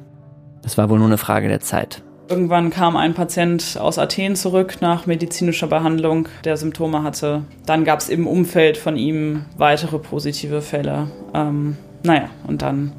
Es 0.63 0.77
war 0.77 0.89
wohl 0.89 0.99
nur 0.99 1.07
eine 1.07 1.17
Frage 1.17 1.49
der 1.49 1.59
Zeit. 1.59 2.01
Irgendwann 2.29 2.69
kam 2.69 2.95
ein 2.95 3.13
Patient 3.13 3.77
aus 3.77 3.99
Athen 3.99 4.37
zurück 4.37 4.77
nach 4.79 5.05
medizinischer 5.05 5.67
Behandlung, 5.67 6.29
der 6.45 6.55
Symptome 6.55 7.03
hatte. 7.03 7.43
Dann 7.65 7.83
gab 7.83 7.99
es 7.99 8.07
im 8.07 8.25
Umfeld 8.25 8.77
von 8.77 8.95
ihm 8.95 9.43
weitere 9.57 9.99
positive 9.99 10.61
Fälle. 10.61 11.11
Ähm, 11.33 11.75
naja, 12.03 12.29
und 12.47 12.61
dann 12.61 12.93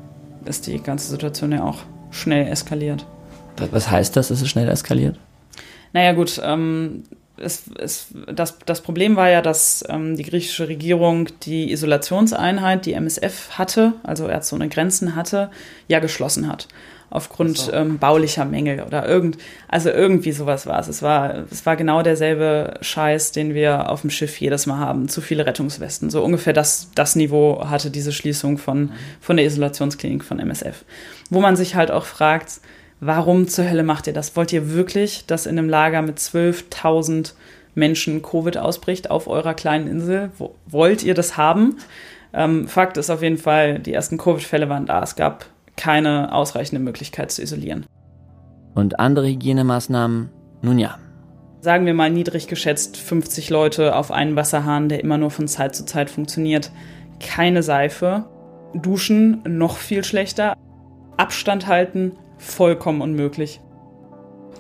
ist 0.44 0.66
die 0.66 0.82
ganze 0.82 1.08
Situation 1.08 1.52
ja 1.52 1.64
auch 1.64 1.78
schnell 2.10 2.46
eskaliert. 2.48 3.06
Was 3.70 3.90
heißt 3.90 4.16
das, 4.16 4.30
ist 4.30 4.42
es 4.42 4.48
schnell 4.48 4.68
eskaliert? 4.68 5.18
Naja 5.92 6.12
gut, 6.12 6.40
ähm, 6.44 7.04
es, 7.36 7.64
es, 7.78 8.08
das, 8.32 8.58
das 8.64 8.80
Problem 8.80 9.16
war 9.16 9.28
ja, 9.28 9.42
dass 9.42 9.84
ähm, 9.88 10.16
die 10.16 10.24
griechische 10.24 10.68
Regierung 10.68 11.28
die 11.42 11.72
Isolationseinheit, 11.72 12.86
die 12.86 12.92
MSF 12.92 13.50
hatte, 13.58 13.94
also 14.02 14.28
Ärzte 14.28 14.54
ohne 14.54 14.68
Grenzen 14.68 15.14
hatte, 15.14 15.50
ja 15.86 15.98
geschlossen 16.00 16.48
hat. 16.48 16.68
Aufgrund 17.10 17.56
so. 17.56 17.72
ähm, 17.72 17.98
baulicher 17.98 18.44
Mängel 18.44 18.82
oder 18.82 19.08
irgend, 19.08 19.38
also 19.66 19.88
irgendwie 19.88 20.32
sowas 20.32 20.66
war 20.66 20.78
es. 20.78 20.88
Es 20.88 21.02
war, 21.02 21.44
es 21.50 21.64
war 21.64 21.76
genau 21.76 22.02
derselbe 22.02 22.74
Scheiß, 22.82 23.32
den 23.32 23.54
wir 23.54 23.90
auf 23.90 24.02
dem 24.02 24.10
Schiff 24.10 24.38
jedes 24.40 24.66
Mal 24.66 24.78
haben. 24.78 25.08
Zu 25.08 25.20
viele 25.20 25.46
Rettungswesten. 25.46 26.10
So 26.10 26.22
ungefähr 26.22 26.52
das, 26.52 26.90
das 26.94 27.16
Niveau 27.16 27.64
hatte 27.68 27.90
diese 27.90 28.12
Schließung 28.12 28.58
von, 28.58 28.92
von 29.20 29.36
der 29.36 29.46
Isolationsklinik 29.46 30.22
von 30.22 30.38
MSF. 30.38 30.84
Wo 31.30 31.40
man 31.40 31.56
sich 31.56 31.74
halt 31.74 31.90
auch 31.90 32.04
fragt, 32.04 32.60
Warum 33.00 33.46
zur 33.46 33.70
Hölle 33.70 33.84
macht 33.84 34.08
ihr 34.08 34.12
das? 34.12 34.34
Wollt 34.34 34.52
ihr 34.52 34.72
wirklich, 34.72 35.24
dass 35.26 35.46
in 35.46 35.56
einem 35.56 35.68
Lager 35.68 36.02
mit 36.02 36.18
12.000 36.18 37.32
Menschen 37.74 38.22
Covid 38.22 38.58
ausbricht 38.58 39.10
auf 39.10 39.28
eurer 39.28 39.54
kleinen 39.54 39.86
Insel? 39.86 40.30
Wollt 40.66 41.04
ihr 41.04 41.14
das 41.14 41.36
haben? 41.36 41.76
Ähm, 42.32 42.66
Fakt 42.66 42.96
ist 42.96 43.10
auf 43.10 43.22
jeden 43.22 43.38
Fall, 43.38 43.78
die 43.78 43.94
ersten 43.94 44.18
Covid-Fälle 44.18 44.68
waren 44.68 44.86
da. 44.86 45.02
Es 45.02 45.14
gab 45.14 45.46
keine 45.78 46.34
ausreichende 46.34 46.82
Möglichkeit 46.82 47.30
zu 47.30 47.40
isolieren. 47.40 47.86
Und 48.74 49.00
andere 49.00 49.28
Hygienemaßnahmen? 49.28 50.28
Nun 50.60 50.78
ja. 50.78 50.98
Sagen 51.60 51.86
wir 51.86 51.94
mal 51.94 52.10
niedrig 52.10 52.46
geschätzt 52.46 52.96
50 52.98 53.48
Leute 53.48 53.96
auf 53.96 54.10
einen 54.10 54.36
Wasserhahn, 54.36 54.88
der 54.88 55.02
immer 55.02 55.18
nur 55.18 55.30
von 55.30 55.48
Zeit 55.48 55.74
zu 55.74 55.86
Zeit 55.86 56.10
funktioniert. 56.10 56.70
Keine 57.20 57.62
Seife. 57.62 58.26
Duschen 58.74 59.42
noch 59.46 59.76
viel 59.76 60.04
schlechter. 60.04 60.54
Abstand 61.16 61.66
halten 61.66 62.12
vollkommen 62.36 63.00
unmöglich. 63.00 63.60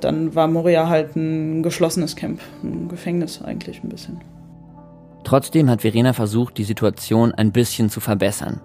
Dann 0.00 0.34
war 0.34 0.46
Moria 0.48 0.88
halt 0.88 1.16
ein 1.16 1.62
geschlossenes 1.62 2.16
Camp, 2.16 2.40
ein 2.62 2.88
Gefängnis 2.88 3.42
eigentlich 3.42 3.82
ein 3.82 3.88
bisschen. 3.88 4.20
Trotzdem 5.24 5.68
hat 5.68 5.82
Verena 5.82 6.12
versucht, 6.12 6.58
die 6.58 6.64
Situation 6.64 7.32
ein 7.32 7.52
bisschen 7.52 7.90
zu 7.90 8.00
verbessern. 8.00 8.60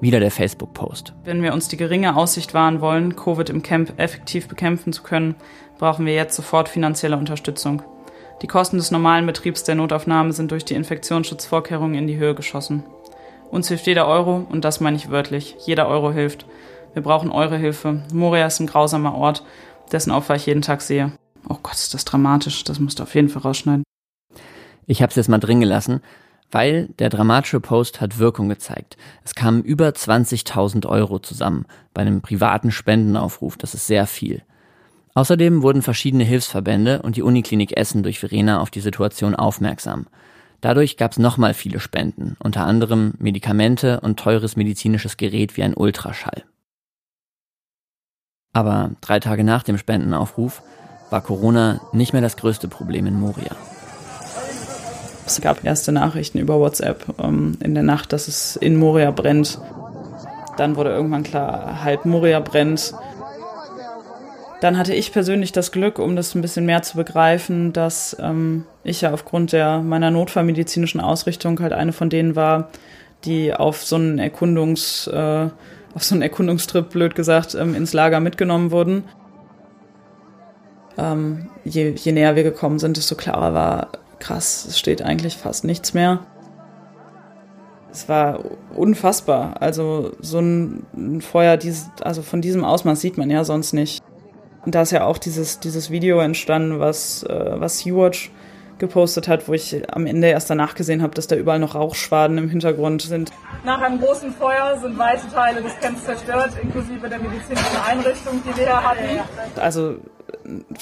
Wieder 0.00 0.20
der 0.20 0.30
Facebook-Post. 0.30 1.14
Wenn 1.24 1.42
wir 1.42 1.54
uns 1.54 1.68
die 1.68 1.78
geringe 1.78 2.16
Aussicht 2.16 2.52
wahren 2.52 2.80
wollen, 2.80 3.16
Covid 3.16 3.48
im 3.48 3.62
Camp 3.62 3.94
effektiv 3.96 4.46
bekämpfen 4.46 4.92
zu 4.92 5.02
können, 5.02 5.36
brauchen 5.78 6.04
wir 6.04 6.14
jetzt 6.14 6.36
sofort 6.36 6.68
finanzielle 6.68 7.16
Unterstützung. 7.16 7.82
Die 8.42 8.46
Kosten 8.46 8.76
des 8.76 8.90
normalen 8.90 9.24
Betriebs 9.24 9.64
der 9.64 9.74
Notaufnahme 9.74 10.32
sind 10.32 10.50
durch 10.50 10.66
die 10.66 10.74
Infektionsschutzvorkehrungen 10.74 11.96
in 11.96 12.06
die 12.06 12.18
Höhe 12.18 12.34
geschossen. 12.34 12.84
Uns 13.50 13.68
hilft 13.68 13.86
jeder 13.86 14.06
Euro, 14.06 14.46
und 14.50 14.64
das 14.64 14.80
meine 14.80 14.96
ich 14.96 15.10
wörtlich, 15.10 15.56
jeder 15.64 15.88
Euro 15.88 16.12
hilft. 16.12 16.44
Wir 16.92 17.02
brauchen 17.02 17.30
eure 17.30 17.56
Hilfe. 17.56 18.02
Moria 18.12 18.46
ist 18.46 18.60
ein 18.60 18.66
grausamer 18.66 19.14
Ort, 19.14 19.44
dessen 19.92 20.10
Opfer 20.10 20.34
ich 20.34 20.46
jeden 20.46 20.62
Tag 20.62 20.82
sehe. 20.82 21.12
Oh 21.48 21.56
Gott, 21.62 21.74
ist 21.74 21.94
das 21.94 22.04
dramatisch. 22.04 22.64
Das 22.64 22.80
musst 22.80 22.98
du 22.98 23.04
auf 23.04 23.14
jeden 23.14 23.28
Fall 23.28 23.42
rausschneiden. 23.42 23.84
Ich 24.86 25.00
habe 25.00 25.10
es 25.10 25.16
jetzt 25.16 25.28
mal 25.28 25.38
drin 25.38 25.60
gelassen, 25.60 26.00
weil 26.50 26.88
der 26.98 27.08
dramatische 27.08 27.60
Post 27.60 28.00
hat 28.00 28.18
Wirkung 28.18 28.48
gezeigt. 28.48 28.96
Es 29.24 29.34
kamen 29.34 29.62
über 29.62 29.88
20.000 29.88 30.86
Euro 30.86 31.18
zusammen 31.18 31.66
bei 31.94 32.02
einem 32.02 32.20
privaten 32.20 32.70
Spendenaufruf. 32.70 33.56
Das 33.56 33.74
ist 33.74 33.86
sehr 33.86 34.06
viel. 34.06 34.42
Außerdem 35.14 35.62
wurden 35.62 35.82
verschiedene 35.82 36.24
Hilfsverbände 36.24 37.02
und 37.02 37.16
die 37.16 37.22
Uniklinik 37.22 37.76
Essen 37.76 38.02
durch 38.02 38.18
Verena 38.18 38.60
auf 38.60 38.70
die 38.70 38.80
Situation 38.80 39.34
aufmerksam. 39.34 40.06
Dadurch 40.60 40.96
gab 40.96 41.12
es 41.12 41.18
nochmal 41.18 41.54
viele 41.54 41.80
Spenden, 41.80 42.36
unter 42.38 42.66
anderem 42.66 43.14
Medikamente 43.18 44.00
und 44.00 44.18
teures 44.18 44.56
medizinisches 44.56 45.16
Gerät 45.16 45.56
wie 45.56 45.62
ein 45.62 45.74
Ultraschall. 45.74 46.44
Aber 48.52 48.92
drei 49.00 49.20
Tage 49.20 49.44
nach 49.44 49.62
dem 49.62 49.78
Spendenaufruf 49.78 50.62
war 51.10 51.20
Corona 51.20 51.80
nicht 51.92 52.12
mehr 52.12 52.22
das 52.22 52.36
größte 52.36 52.68
Problem 52.68 53.06
in 53.06 53.20
Moria. 53.20 53.54
Es 55.26 55.40
gab 55.40 55.64
erste 55.64 55.90
Nachrichten 55.90 56.38
über 56.38 56.60
WhatsApp 56.60 57.04
ähm, 57.22 57.58
in 57.60 57.74
der 57.74 57.82
Nacht, 57.82 58.12
dass 58.12 58.28
es 58.28 58.54
in 58.56 58.76
Moria 58.76 59.10
brennt. 59.10 59.58
Dann 60.56 60.76
wurde 60.76 60.90
irgendwann 60.90 61.24
klar, 61.24 61.82
halb 61.82 62.04
Moria 62.04 62.40
brennt. 62.40 62.94
Dann 64.60 64.78
hatte 64.78 64.94
ich 64.94 65.12
persönlich 65.12 65.52
das 65.52 65.72
Glück, 65.72 65.98
um 65.98 66.16
das 66.16 66.34
ein 66.34 66.40
bisschen 66.40 66.64
mehr 66.64 66.82
zu 66.82 66.96
begreifen, 66.96 67.72
dass 67.72 68.16
ähm, 68.20 68.64
ich 68.84 69.02
ja 69.02 69.12
aufgrund 69.12 69.52
der 69.52 69.80
meiner 69.80 70.10
notfallmedizinischen 70.10 71.00
Ausrichtung 71.00 71.60
halt 71.60 71.72
eine 71.72 71.92
von 71.92 72.08
denen 72.08 72.36
war, 72.36 72.70
die 73.24 73.52
auf 73.52 73.84
so 73.84 73.96
einen 73.96 74.18
Erkundungs 74.18 75.08
äh, 75.08 75.48
auf 75.96 76.04
so 76.04 76.14
einen 76.14 76.22
Erkundungstrip, 76.22 76.90
blöd 76.90 77.14
gesagt, 77.14 77.54
ähm, 77.54 77.74
ins 77.74 77.94
Lager 77.94 78.20
mitgenommen 78.20 78.70
wurden. 78.70 79.04
Ähm, 80.98 81.48
je, 81.64 81.94
je 81.96 82.12
näher 82.12 82.36
wir 82.36 82.42
gekommen 82.42 82.78
sind, 82.78 82.98
desto 82.98 83.14
klarer 83.14 83.54
war, 83.54 83.88
krass, 84.18 84.66
es 84.68 84.78
steht 84.78 85.02
eigentlich 85.02 85.36
fast 85.36 85.64
nichts 85.64 85.94
mehr. 85.94 86.20
Es 87.90 88.08
war 88.08 88.40
unfassbar. 88.74 89.54
Also 89.60 90.12
so 90.20 90.38
ein 90.38 91.20
Feuer, 91.22 91.56
dieses, 91.56 91.88
also 92.02 92.22
von 92.22 92.42
diesem 92.42 92.64
Ausmaß 92.64 93.00
sieht 93.00 93.16
man 93.16 93.30
ja 93.30 93.44
sonst 93.44 93.72
nicht. 93.72 94.02
Und 94.64 94.74
da 94.74 94.82
ist 94.82 94.90
ja 94.90 95.04
auch 95.04 95.18
dieses, 95.18 95.60
dieses 95.60 95.90
Video 95.90 96.18
entstanden, 96.18 96.80
was, 96.80 97.22
äh, 97.22 97.60
was 97.60 97.78
Sea-Watch 97.78 98.32
gepostet 98.78 99.28
hat, 99.28 99.48
wo 99.48 99.54
ich 99.54 99.82
am 99.94 100.06
Ende 100.06 100.28
erst 100.28 100.50
danach 100.50 100.74
gesehen 100.74 101.02
habe, 101.02 101.14
dass 101.14 101.26
da 101.26 101.36
überall 101.36 101.58
noch 101.58 101.74
Rauchschwaden 101.74 102.36
im 102.36 102.50
Hintergrund 102.50 103.02
sind. 103.02 103.32
Nach 103.64 103.80
einem 103.80 104.00
großen 104.00 104.32
Feuer 104.32 104.78
sind 104.80 104.98
weite 104.98 105.28
Teile 105.32 105.62
des 105.62 105.78
Camps 105.80 106.04
zerstört, 106.04 106.50
inklusive 106.60 107.08
der 107.08 107.18
medizinischen 107.18 107.76
Einrichtung, 107.86 108.42
die 108.44 108.56
wir 108.56 108.64
hier 108.64 108.84
hatten. 108.84 109.60
Also 109.60 109.96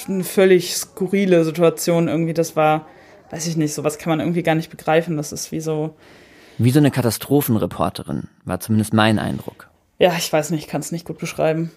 eine 0.07 0.23
völlig 0.23 0.75
skurrile 0.75 1.43
Situation 1.45 2.07
irgendwie. 2.07 2.33
Das 2.33 2.55
war, 2.55 2.87
weiß 3.31 3.47
ich 3.47 3.57
nicht, 3.57 3.73
sowas 3.73 3.97
kann 3.97 4.11
man 4.11 4.19
irgendwie 4.19 4.43
gar 4.43 4.55
nicht 4.55 4.69
begreifen. 4.69 5.17
Das 5.17 5.31
ist 5.31 5.51
wie 5.51 5.59
so. 5.59 5.95
Wie 6.57 6.71
so 6.71 6.79
eine 6.79 6.91
Katastrophenreporterin, 6.91 8.29
war 8.45 8.59
zumindest 8.59 8.93
mein 8.93 9.19
Eindruck. 9.19 9.69
Ja, 9.99 10.13
ich 10.17 10.31
weiß 10.31 10.51
nicht, 10.51 10.65
ich 10.65 10.67
kann 10.69 10.81
es 10.81 10.91
nicht 10.91 11.05
gut 11.05 11.17
beschreiben. 11.17 11.71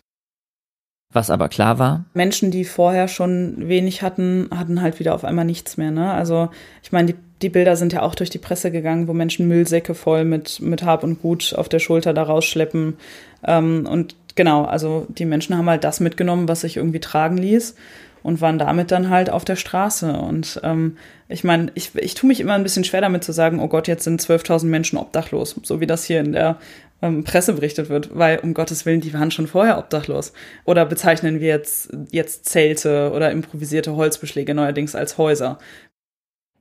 Was 1.12 1.30
aber 1.30 1.48
klar 1.48 1.78
war? 1.78 2.04
Menschen, 2.12 2.50
die 2.50 2.64
vorher 2.64 3.08
schon 3.08 3.68
wenig 3.68 4.02
hatten, 4.02 4.50
hatten 4.54 4.82
halt 4.82 5.00
wieder 5.00 5.14
auf 5.14 5.24
einmal 5.24 5.46
nichts 5.46 5.78
mehr. 5.78 5.90
Ne? 5.90 6.12
Also 6.12 6.50
ich 6.82 6.92
meine, 6.92 7.12
die, 7.12 7.18
die 7.40 7.48
Bilder 7.48 7.76
sind 7.76 7.94
ja 7.94 8.02
auch 8.02 8.14
durch 8.14 8.28
die 8.28 8.38
Presse 8.38 8.70
gegangen, 8.70 9.08
wo 9.08 9.14
Menschen 9.14 9.48
Müllsäcke 9.48 9.94
voll 9.94 10.24
mit, 10.24 10.60
mit 10.60 10.82
Hab 10.82 11.04
und 11.04 11.22
Gut 11.22 11.54
auf 11.56 11.68
der 11.68 11.78
Schulter 11.78 12.12
da 12.12 12.24
rausschleppen. 12.24 12.98
Ähm, 13.42 13.88
und 13.90 14.16
genau, 14.34 14.64
also 14.64 15.06
die 15.08 15.24
Menschen 15.24 15.56
haben 15.56 15.70
halt 15.70 15.82
das 15.82 16.00
mitgenommen, 16.00 16.46
was 16.46 16.60
sich 16.60 16.76
irgendwie 16.76 17.00
tragen 17.00 17.38
ließ 17.38 17.74
und 18.22 18.40
waren 18.40 18.58
damit 18.58 18.90
dann 18.90 19.10
halt 19.10 19.30
auf 19.30 19.44
der 19.44 19.56
Straße. 19.56 20.12
Und 20.12 20.60
ähm, 20.62 20.96
ich 21.28 21.44
meine, 21.44 21.70
ich, 21.74 21.94
ich 21.94 22.14
tue 22.14 22.28
mich 22.28 22.40
immer 22.40 22.54
ein 22.54 22.62
bisschen 22.62 22.84
schwer 22.84 23.00
damit 23.00 23.24
zu 23.24 23.32
sagen, 23.32 23.60
oh 23.60 23.68
Gott, 23.68 23.88
jetzt 23.88 24.04
sind 24.04 24.20
12.000 24.20 24.66
Menschen 24.66 24.98
obdachlos, 24.98 25.56
so 25.62 25.80
wie 25.80 25.86
das 25.86 26.04
hier 26.04 26.20
in 26.20 26.32
der 26.32 26.58
ähm, 27.02 27.24
Presse 27.24 27.52
berichtet 27.52 27.88
wird, 27.88 28.16
weil 28.16 28.38
um 28.40 28.54
Gottes 28.54 28.86
Willen, 28.86 29.00
die 29.00 29.14
waren 29.14 29.30
schon 29.30 29.46
vorher 29.46 29.78
obdachlos. 29.78 30.32
Oder 30.64 30.84
bezeichnen 30.86 31.40
wir 31.40 31.48
jetzt, 31.48 31.90
jetzt 32.10 32.46
Zelte 32.46 33.12
oder 33.14 33.30
improvisierte 33.30 33.94
Holzbeschläge 33.96 34.54
neuerdings 34.54 34.94
als 34.94 35.18
Häuser. 35.18 35.58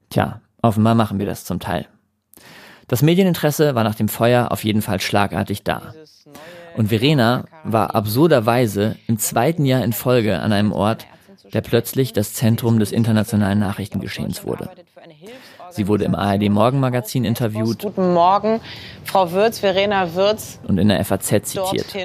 Tja, 0.09 0.41
offenbar 0.61 0.95
machen 0.95 1.19
wir 1.19 1.25
das 1.25 1.45
zum 1.45 1.59
Teil. 1.59 1.87
Das 2.87 3.01
Medieninteresse 3.01 3.75
war 3.75 3.83
nach 3.83 3.95
dem 3.95 4.07
Feuer 4.07 4.51
auf 4.51 4.63
jeden 4.63 4.81
Fall 4.81 5.01
schlagartig 5.01 5.63
da. 5.63 5.93
Und 6.75 6.87
Verena 6.87 7.45
war 7.63 7.95
absurderweise 7.95 8.95
im 9.07 9.17
zweiten 9.17 9.65
Jahr 9.65 9.83
in 9.83 9.93
Folge 9.93 10.39
an 10.39 10.53
einem 10.53 10.71
Ort, 10.71 11.05
der 11.53 11.61
plötzlich 11.61 12.13
das 12.13 12.33
Zentrum 12.33 12.79
des 12.79 12.91
internationalen 12.91 13.59
Nachrichtengeschehens 13.59 14.43
wurde. 14.43 14.69
Sie 15.71 15.87
wurde 15.87 16.05
im 16.05 16.15
ARD 16.15 16.49
Morgenmagazin 16.49 17.25
interviewt. 17.25 17.83
Guten 17.83 18.13
Morgen, 18.13 18.59
Frau 19.03 19.31
Würz, 19.31 19.59
Verena 19.59 20.13
Würz. 20.15 20.59
Und 20.67 20.77
in 20.77 20.89
der 20.89 21.03
FAZ 21.03 21.27
zitiert. 21.43 21.95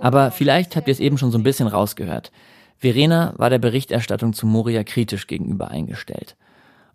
Aber 0.00 0.30
vielleicht 0.30 0.76
habt 0.76 0.88
ihr 0.88 0.92
es 0.92 1.00
eben 1.00 1.18
schon 1.18 1.30
so 1.30 1.38
ein 1.38 1.42
bisschen 1.42 1.66
rausgehört. 1.66 2.32
Verena 2.76 3.34
war 3.36 3.50
der 3.50 3.58
Berichterstattung 3.58 4.32
zu 4.32 4.46
Moria 4.46 4.84
kritisch 4.84 5.26
gegenüber 5.26 5.70
eingestellt. 5.70 6.36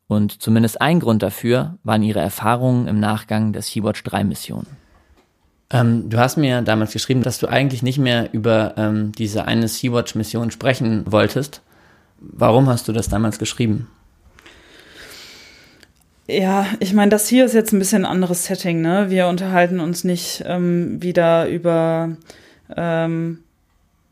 Und 0.08 0.42
zumindest 0.42 0.82
ein 0.82 1.00
Grund 1.00 1.22
dafür 1.24 1.78
waren 1.84 2.04
ihre 2.04 2.20
Erfahrungen 2.20 2.88
im 2.88 3.00
Nachgang 3.00 3.54
der 3.54 3.62
Sea-Watch 3.62 4.04
3 4.04 4.24
Mission. 4.24 4.66
Ähm, 5.72 6.10
du 6.10 6.18
hast 6.18 6.38
mir 6.38 6.62
damals 6.62 6.94
geschrieben, 6.94 7.22
dass 7.22 7.38
du 7.38 7.48
eigentlich 7.48 7.84
nicht 7.84 8.00
mehr 8.00 8.30
über 8.34 8.74
ähm, 8.78 9.12
diese 9.12 9.46
eine 9.46 9.68
Sea-Watch 9.68 10.16
Mission 10.16 10.52
sprechen 10.52 11.04
wolltest. 11.12 11.62
Warum 12.20 12.68
hast 12.68 12.88
du 12.88 12.92
das 12.92 13.08
damals 13.08 13.40
geschrieben? 13.40 13.88
Ja, 16.28 16.68
ich 16.80 16.94
meine, 16.94 17.10
das 17.10 17.28
hier 17.28 17.46
ist 17.46 17.54
jetzt 17.54 17.72
ein 17.72 17.80
bisschen 17.80 18.06
ein 18.06 18.12
anderes 18.12 18.46
Setting, 18.46 18.82
ne? 18.82 19.10
Wir 19.10 19.28
unterhalten 19.28 19.80
uns 19.80 20.04
nicht 20.04 20.44
ähm, 20.46 21.02
wieder 21.02 21.48
über 21.48 22.18
ähm, 22.76 23.40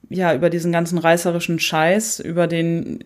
ja, 0.09 0.33
über 0.33 0.49
diesen 0.49 0.71
ganzen 0.71 0.97
reißerischen 0.97 1.59
Scheiß, 1.59 2.19
über 2.19 2.47
den, 2.47 2.99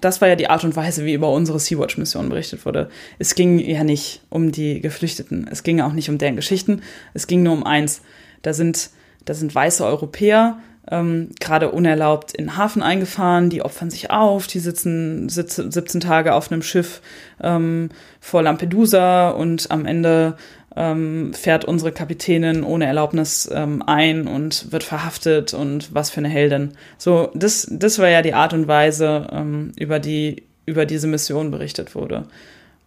das 0.00 0.20
war 0.20 0.28
ja 0.28 0.36
die 0.36 0.48
Art 0.48 0.64
und 0.64 0.76
Weise, 0.76 1.04
wie 1.04 1.12
über 1.12 1.30
unsere 1.30 1.58
Sea-Watch-Mission 1.58 2.28
berichtet 2.28 2.64
wurde. 2.64 2.88
Es 3.18 3.34
ging 3.34 3.58
ja 3.58 3.84
nicht 3.84 4.22
um 4.30 4.50
die 4.50 4.80
Geflüchteten. 4.80 5.46
Es 5.50 5.62
ging 5.62 5.80
auch 5.80 5.92
nicht 5.92 6.08
um 6.08 6.18
deren 6.18 6.36
Geschichten. 6.36 6.82
Es 7.12 7.26
ging 7.26 7.42
nur 7.42 7.52
um 7.52 7.64
eins. 7.64 8.02
Da 8.42 8.54
sind, 8.54 8.90
da 9.24 9.34
sind 9.34 9.54
weiße 9.54 9.84
Europäer, 9.84 10.58
ähm, 10.90 11.30
gerade 11.38 11.70
unerlaubt 11.70 12.32
in 12.32 12.46
den 12.46 12.56
Hafen 12.56 12.82
eingefahren, 12.82 13.50
die 13.50 13.62
opfern 13.62 13.90
sich 13.90 14.10
auf, 14.10 14.46
die 14.46 14.58
sitzen, 14.58 15.28
sitzen 15.28 15.70
17 15.70 16.00
Tage 16.00 16.32
auf 16.34 16.50
einem 16.50 16.62
Schiff 16.62 17.02
ähm, 17.42 17.90
vor 18.20 18.42
Lampedusa 18.42 19.30
und 19.30 19.70
am 19.70 19.84
Ende 19.84 20.36
ähm, 20.76 21.32
fährt 21.34 21.64
unsere 21.64 21.92
Kapitänin 21.92 22.62
ohne 22.62 22.86
Erlaubnis 22.86 23.48
ähm, 23.52 23.82
ein 23.86 24.26
und 24.26 24.72
wird 24.72 24.84
verhaftet 24.84 25.54
und 25.54 25.94
was 25.94 26.10
für 26.10 26.18
eine 26.18 26.28
Heldin. 26.28 26.72
So, 26.98 27.30
das, 27.34 27.66
das 27.70 27.98
war 27.98 28.08
ja 28.08 28.22
die 28.22 28.34
Art 28.34 28.52
und 28.52 28.68
Weise, 28.68 29.26
ähm, 29.32 29.72
über 29.76 29.98
die 29.98 30.44
über 30.66 30.84
diese 30.84 31.06
Mission 31.06 31.50
berichtet 31.50 31.94
wurde. 31.94 32.24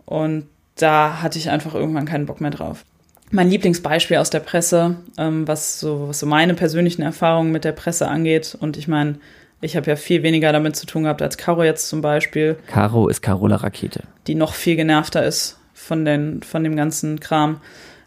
Und 0.05 0.45
da 0.75 1.23
hatte 1.23 1.39
ich 1.39 1.49
einfach 1.49 1.73
irgendwann 1.73 2.05
keinen 2.05 2.27
Bock 2.27 2.39
mehr 2.39 2.51
drauf 2.51 2.85
mein 3.31 3.49
Lieblingsbeispiel 3.49 4.17
aus 4.17 4.29
der 4.29 4.41
Presse, 4.41 4.97
ähm, 5.17 5.47
was, 5.47 5.79
so, 5.79 6.09
was 6.09 6.19
so 6.19 6.25
meine 6.25 6.53
persönlichen 6.53 7.01
Erfahrungen 7.01 7.51
mit 7.51 7.63
der 7.63 7.71
Presse 7.71 8.07
angeht. 8.07 8.57
Und 8.59 8.77
ich 8.77 8.87
meine, 8.87 9.15
ich 9.61 9.75
habe 9.75 9.89
ja 9.89 9.95
viel 9.95 10.23
weniger 10.23 10.51
damit 10.51 10.75
zu 10.75 10.85
tun 10.85 11.03
gehabt 11.03 11.21
als 11.21 11.37
Caro 11.37 11.63
jetzt 11.63 11.87
zum 11.87 12.01
Beispiel. 12.01 12.57
Caro 12.67 13.07
ist 13.07 13.21
Carola 13.21 13.55
Rakete. 13.57 14.03
Die 14.27 14.35
noch 14.35 14.53
viel 14.53 14.75
genervter 14.75 15.25
ist 15.25 15.57
von, 15.81 16.05
den, 16.05 16.43
von 16.43 16.63
dem 16.63 16.75
ganzen 16.75 17.19
Kram. 17.19 17.61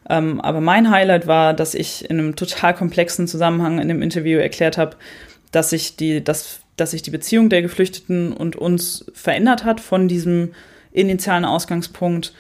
Ähm, 0.09 0.41
aber 0.41 0.61
mein 0.61 0.91
Highlight 0.91 1.27
war, 1.27 1.55
dass 1.55 1.75
ich 1.75 2.09
in 2.09 2.19
einem 2.19 2.37
total 2.37 2.75
komplexen 2.75 3.27
Zusammenhang 3.27 3.79
in 3.79 3.89
dem 3.89 4.03
Interview 4.03 4.39
erklärt 4.39 4.79
habe, 4.79 4.97
dass 5.51 5.71
sich 5.71 5.97
die, 5.97 6.23
dass, 6.23 6.61
dass 6.77 6.91
sich 6.93 7.03
die 7.03 7.11
Beziehung 7.11 7.49
der 7.49 7.63
Geflüchteten 7.63 8.33
und 8.33 8.57
uns 8.57 9.07
verändert 9.15 9.65
hat 9.65 9.81
von 9.81 10.09
diesem 10.09 10.53
initialen 10.93 11.45
Ausgangspunkt. 11.45 12.33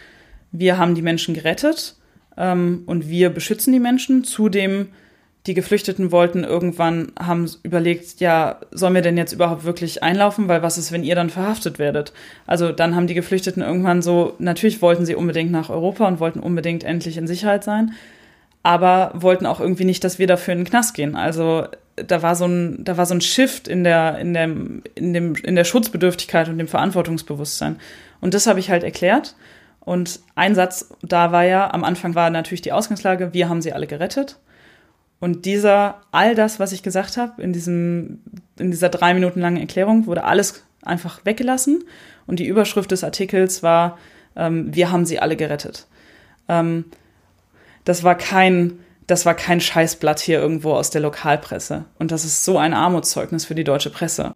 Wir 0.52 0.78
haben 0.78 0.94
die 0.94 1.02
Menschen 1.02 1.34
gerettet 1.34 1.96
ähm, 2.36 2.82
und 2.86 3.08
wir 3.08 3.30
beschützen 3.30 3.72
die 3.72 3.80
Menschen. 3.80 4.24
Zudem, 4.24 4.88
die 5.46 5.54
Geflüchteten 5.54 6.10
wollten 6.10 6.42
irgendwann, 6.42 7.12
haben 7.18 7.50
überlegt, 7.62 8.20
ja, 8.20 8.60
sollen 8.70 8.94
wir 8.94 9.02
denn 9.02 9.18
jetzt 9.18 9.34
überhaupt 9.34 9.64
wirklich 9.64 10.02
einlaufen? 10.02 10.48
Weil 10.48 10.62
was 10.62 10.78
ist, 10.78 10.90
wenn 10.90 11.04
ihr 11.04 11.14
dann 11.14 11.28
verhaftet 11.28 11.78
werdet? 11.78 12.14
Also 12.46 12.72
dann 12.72 12.96
haben 12.96 13.06
die 13.06 13.14
Geflüchteten 13.14 13.62
irgendwann 13.62 14.00
so, 14.00 14.34
natürlich 14.38 14.80
wollten 14.80 15.04
sie 15.04 15.14
unbedingt 15.14 15.50
nach 15.50 15.68
Europa 15.68 16.08
und 16.08 16.18
wollten 16.18 16.40
unbedingt 16.40 16.82
endlich 16.82 17.18
in 17.18 17.26
Sicherheit 17.26 17.62
sein, 17.62 17.92
aber 18.62 19.12
wollten 19.14 19.44
auch 19.44 19.60
irgendwie 19.60 19.84
nicht, 19.84 20.02
dass 20.02 20.18
wir 20.18 20.26
dafür 20.26 20.52
in 20.52 20.60
den 20.60 20.66
Knast 20.66 20.94
gehen. 20.94 21.14
Also 21.14 21.66
da 21.96 22.22
war 22.22 22.36
so 22.36 22.46
ein, 22.46 22.82
da 22.82 22.96
war 22.96 23.04
so 23.04 23.14
ein 23.14 23.20
Shift 23.20 23.68
in 23.68 23.84
der, 23.84 24.18
in 24.18 24.32
dem, 24.32 24.82
in 24.94 25.12
dem, 25.12 25.34
in 25.36 25.56
der 25.56 25.64
Schutzbedürftigkeit 25.64 26.48
und 26.48 26.56
dem 26.56 26.68
Verantwortungsbewusstsein. 26.68 27.76
Und 28.22 28.32
das 28.32 28.46
habe 28.46 28.60
ich 28.60 28.70
halt 28.70 28.82
erklärt. 28.82 29.34
Und 29.80 30.20
ein 30.34 30.54
Satz 30.54 30.88
da 31.02 31.30
war 31.32 31.44
ja, 31.44 31.70
am 31.70 31.84
Anfang 31.84 32.14
war 32.14 32.30
natürlich 32.30 32.62
die 32.62 32.72
Ausgangslage, 32.72 33.34
wir 33.34 33.50
haben 33.50 33.60
sie 33.60 33.74
alle 33.74 33.86
gerettet. 33.86 34.38
Und 35.24 35.46
dieser, 35.46 36.02
all 36.12 36.34
das, 36.34 36.60
was 36.60 36.72
ich 36.72 36.82
gesagt 36.82 37.16
habe, 37.16 37.40
in 37.40 37.54
diesem, 37.54 38.20
in 38.58 38.70
dieser 38.70 38.90
drei 38.90 39.14
Minuten 39.14 39.40
langen 39.40 39.56
Erklärung, 39.56 40.04
wurde 40.04 40.24
alles 40.24 40.64
einfach 40.82 41.24
weggelassen. 41.24 41.84
Und 42.26 42.40
die 42.40 42.46
Überschrift 42.46 42.90
des 42.90 43.04
Artikels 43.04 43.62
war, 43.62 43.96
ähm, 44.36 44.74
wir 44.74 44.92
haben 44.92 45.06
sie 45.06 45.20
alle 45.20 45.36
gerettet. 45.36 45.86
Ähm, 46.46 46.84
das 47.84 48.04
war 48.04 48.18
kein, 48.18 48.80
das 49.06 49.24
war 49.24 49.32
kein 49.32 49.62
Scheißblatt 49.62 50.20
hier 50.20 50.40
irgendwo 50.40 50.74
aus 50.74 50.90
der 50.90 51.00
Lokalpresse. 51.00 51.86
Und 51.98 52.12
das 52.12 52.26
ist 52.26 52.44
so 52.44 52.58
ein 52.58 52.74
Armutszeugnis 52.74 53.46
für 53.46 53.54
die 53.54 53.64
deutsche 53.64 53.88
Presse. 53.88 54.34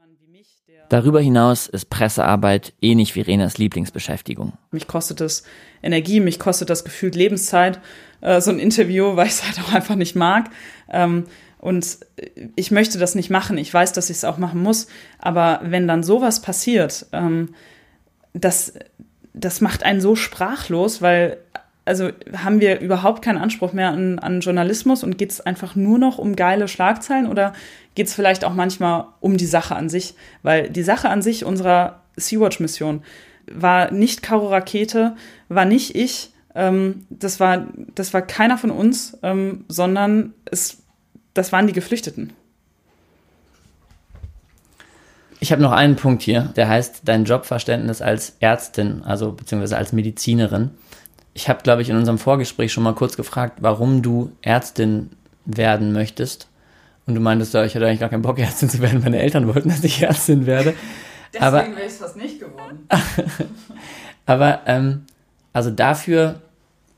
Darüber 0.89 1.21
hinaus 1.21 1.67
ist 1.67 1.91
Pressearbeit 1.91 2.73
ähnlich 2.81 3.15
wie 3.15 3.21
Renas 3.21 3.59
Lieblingsbeschäftigung. 3.59 4.55
Mich 4.71 4.87
kostet 4.87 5.21
es 5.21 5.43
Energie, 5.83 6.21
mich 6.21 6.39
kostet 6.39 6.71
das 6.71 6.85
gefühlt 6.85 7.15
Lebenszeit, 7.15 7.81
äh, 8.21 8.41
so 8.41 8.51
ein 8.51 8.59
Interview, 8.59 9.15
weil 9.17 9.27
ich 9.27 9.35
es 9.35 9.45
halt 9.45 9.61
auch 9.61 9.73
einfach 9.73 9.97
nicht 9.97 10.17
mag. 10.17 10.51
Ähm, 10.91 11.25
und 11.59 11.99
ich 12.55 12.71
möchte 12.71 12.99
das 12.99 13.15
nicht 13.15 13.31
machen. 13.31 13.59
Ich 13.59 13.73
weiß, 13.75 13.93
dass 13.93 14.11
ich 14.11 14.19
es 14.19 14.25
auch 14.25 14.39
machen 14.39 14.63
muss. 14.63 14.87
Aber 15.19 15.61
wenn 15.65 15.89
dann 15.89 16.03
sowas 16.03 16.41
passiert, 16.41 17.07
ähm, 17.13 17.55
das, 18.33 18.75
das 19.35 19.61
macht 19.61 19.83
einen 19.83 20.01
so 20.01 20.15
sprachlos, 20.15 21.03
weil 21.03 21.39
also 21.89 22.11
haben 22.37 22.61
wir 22.61 22.81
überhaupt 22.81 23.23
keinen 23.23 23.39
Anspruch 23.39 23.73
mehr 23.73 23.89
an, 23.89 24.19
an 24.19 24.41
Journalismus 24.41 25.03
und 25.03 25.17
geht 25.19 25.33
es 25.33 25.41
einfach 25.41 25.75
nur 25.75 25.99
noch 25.99 26.19
um 26.19 26.37
geile 26.37 26.69
Schlagzeilen 26.69 27.27
oder 27.27 27.55
geht 27.95 28.07
es 28.07 28.15
vielleicht 28.15 28.45
auch 28.45 28.55
manchmal 28.55 29.07
um 29.21 29.37
die 29.39 29.47
Sache 29.47 29.75
an 29.75 29.89
sich? 29.89 30.15
Weil 30.43 30.69
die 30.69 30.83
Sache 30.83 31.09
an 31.09 31.23
sich 31.23 31.45
unserer 31.45 32.03
Sea-Watch-Mission 32.17 33.03
war 33.51 33.91
nicht 33.91 34.23
Karo 34.23 34.49
Rakete, 34.49 35.17
war 35.49 35.65
nicht 35.65 35.97
ich, 35.97 36.33
ähm, 36.55 37.07
das, 37.09 37.41
war, 37.41 37.69
das 37.95 38.13
war 38.13 38.23
keiner 38.23 38.59
von 38.59 38.71
uns, 38.71 39.17
ähm, 39.23 39.65
sondern 39.69 40.35
es, 40.45 40.83
das 41.33 41.53
waren 41.53 41.67
die 41.67 41.73
Geflüchteten. 41.73 42.33
Ich 45.41 45.53
habe 45.53 45.63
noch 45.63 45.73
einen 45.73 45.97
Punkt 45.97 46.23
hier, 46.23 46.53
der 46.57 46.69
heißt 46.69 47.03
dein 47.05 47.25
Jobverständnis 47.25 48.03
als 48.03 48.37
Ärztin, 48.41 49.03
also 49.05 49.33
beziehungsweise 49.33 49.79
als 49.79 49.93
Medizinerin. 49.93 50.71
Ich 51.39 51.49
habe, 51.49 51.63
glaube 51.63 51.83
ich, 51.83 51.89
in 51.89 51.95
unserem 51.95 52.19
Vorgespräch 52.19 52.73
schon 52.73 52.83
mal 52.83 52.97
kurz 52.97 53.17
gefragt, 53.17 53.59
warum 53.61 54.03
du 54.03 54.33
Ärztin 54.43 55.11
werden 55.45 55.93
möchtest. 55.93 56.49
Und 57.07 57.15
du 57.15 57.21
meintest, 57.21 57.55
ich 57.55 57.77
hatte 57.77 57.87
eigentlich 57.87 58.01
gar 58.01 58.09
keinen 58.09 58.23
Bock, 58.23 58.39
Ärztin 58.41 58.69
zu 58.69 58.81
werden. 58.81 59.03
Meine 59.05 59.21
Eltern 59.21 59.47
wollten, 59.47 59.69
dass 59.69 59.85
ich 59.85 60.03
Ärztin 60.03 60.47
werde. 60.47 60.75
Deswegen 61.33 61.45
aber, 61.45 61.59
wäre 61.59 61.81
ich 61.83 61.93
es 61.93 61.99
fast 61.99 62.17
nicht 62.17 62.41
geworden. 62.41 62.89
aber, 64.27 64.63
ähm, 64.67 65.05
also 65.53 65.71
dafür 65.71 66.43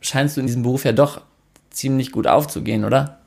scheinst 0.00 0.38
du 0.38 0.40
in 0.40 0.46
diesem 0.46 0.62
Beruf 0.62 0.86
ja 0.86 0.92
doch 0.92 1.20
ziemlich 1.68 2.10
gut 2.10 2.26
aufzugehen, 2.26 2.86
oder? 2.86 3.19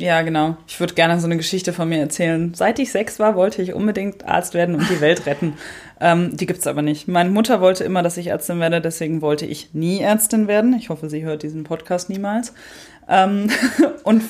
Ja, 0.00 0.22
genau. 0.22 0.56
Ich 0.66 0.80
würde 0.80 0.94
gerne 0.94 1.20
so 1.20 1.26
eine 1.26 1.36
Geschichte 1.36 1.72
von 1.72 1.88
mir 1.88 1.98
erzählen. 1.98 2.54
Seit 2.54 2.78
ich 2.78 2.90
sechs 2.90 3.18
war, 3.18 3.36
wollte 3.36 3.60
ich 3.60 3.74
unbedingt 3.74 4.26
Arzt 4.26 4.54
werden 4.54 4.74
und 4.74 4.88
die 4.88 5.00
Welt 5.00 5.26
retten. 5.26 5.54
ähm, 6.00 6.36
die 6.36 6.46
gibt's 6.46 6.66
aber 6.66 6.80
nicht. 6.80 7.06
Meine 7.06 7.30
Mutter 7.30 7.60
wollte 7.60 7.84
immer, 7.84 8.02
dass 8.02 8.16
ich 8.16 8.28
Ärztin 8.28 8.60
werde, 8.60 8.80
deswegen 8.80 9.20
wollte 9.20 9.44
ich 9.44 9.74
nie 9.74 10.00
Ärztin 10.00 10.48
werden. 10.48 10.74
Ich 10.74 10.88
hoffe, 10.88 11.10
sie 11.10 11.22
hört 11.22 11.42
diesen 11.42 11.64
Podcast 11.64 12.08
niemals. 12.08 12.54
Ähm, 13.08 13.50
und 14.04 14.22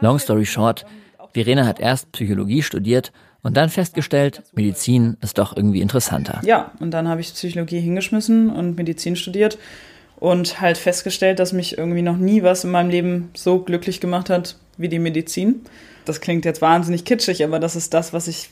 Long 0.00 0.18
story 0.18 0.44
short, 0.44 0.84
Verena 1.32 1.66
hat 1.66 1.78
erst 1.78 2.10
Psychologie 2.10 2.62
studiert 2.62 3.12
und 3.42 3.56
dann 3.56 3.68
festgestellt, 3.68 4.42
Medizin 4.52 5.16
ist 5.20 5.38
doch 5.38 5.56
irgendwie 5.56 5.80
interessanter. 5.80 6.40
Ja, 6.44 6.72
und 6.80 6.90
dann 6.90 7.06
habe 7.06 7.20
ich 7.20 7.32
Psychologie 7.32 7.80
hingeschmissen 7.80 8.50
und 8.50 8.76
Medizin 8.76 9.14
studiert 9.14 9.58
und 10.22 10.60
halt 10.60 10.78
festgestellt, 10.78 11.40
dass 11.40 11.52
mich 11.52 11.76
irgendwie 11.76 12.00
noch 12.00 12.16
nie 12.16 12.44
was 12.44 12.62
in 12.62 12.70
meinem 12.70 12.90
Leben 12.90 13.30
so 13.34 13.58
glücklich 13.58 14.00
gemacht 14.00 14.30
hat 14.30 14.56
wie 14.76 14.88
die 14.88 15.00
Medizin. 15.00 15.62
Das 16.04 16.20
klingt 16.20 16.44
jetzt 16.44 16.62
wahnsinnig 16.62 17.04
kitschig, 17.04 17.42
aber 17.42 17.58
das 17.58 17.74
ist 17.74 17.92
das, 17.92 18.12
was 18.12 18.28
ich 18.28 18.50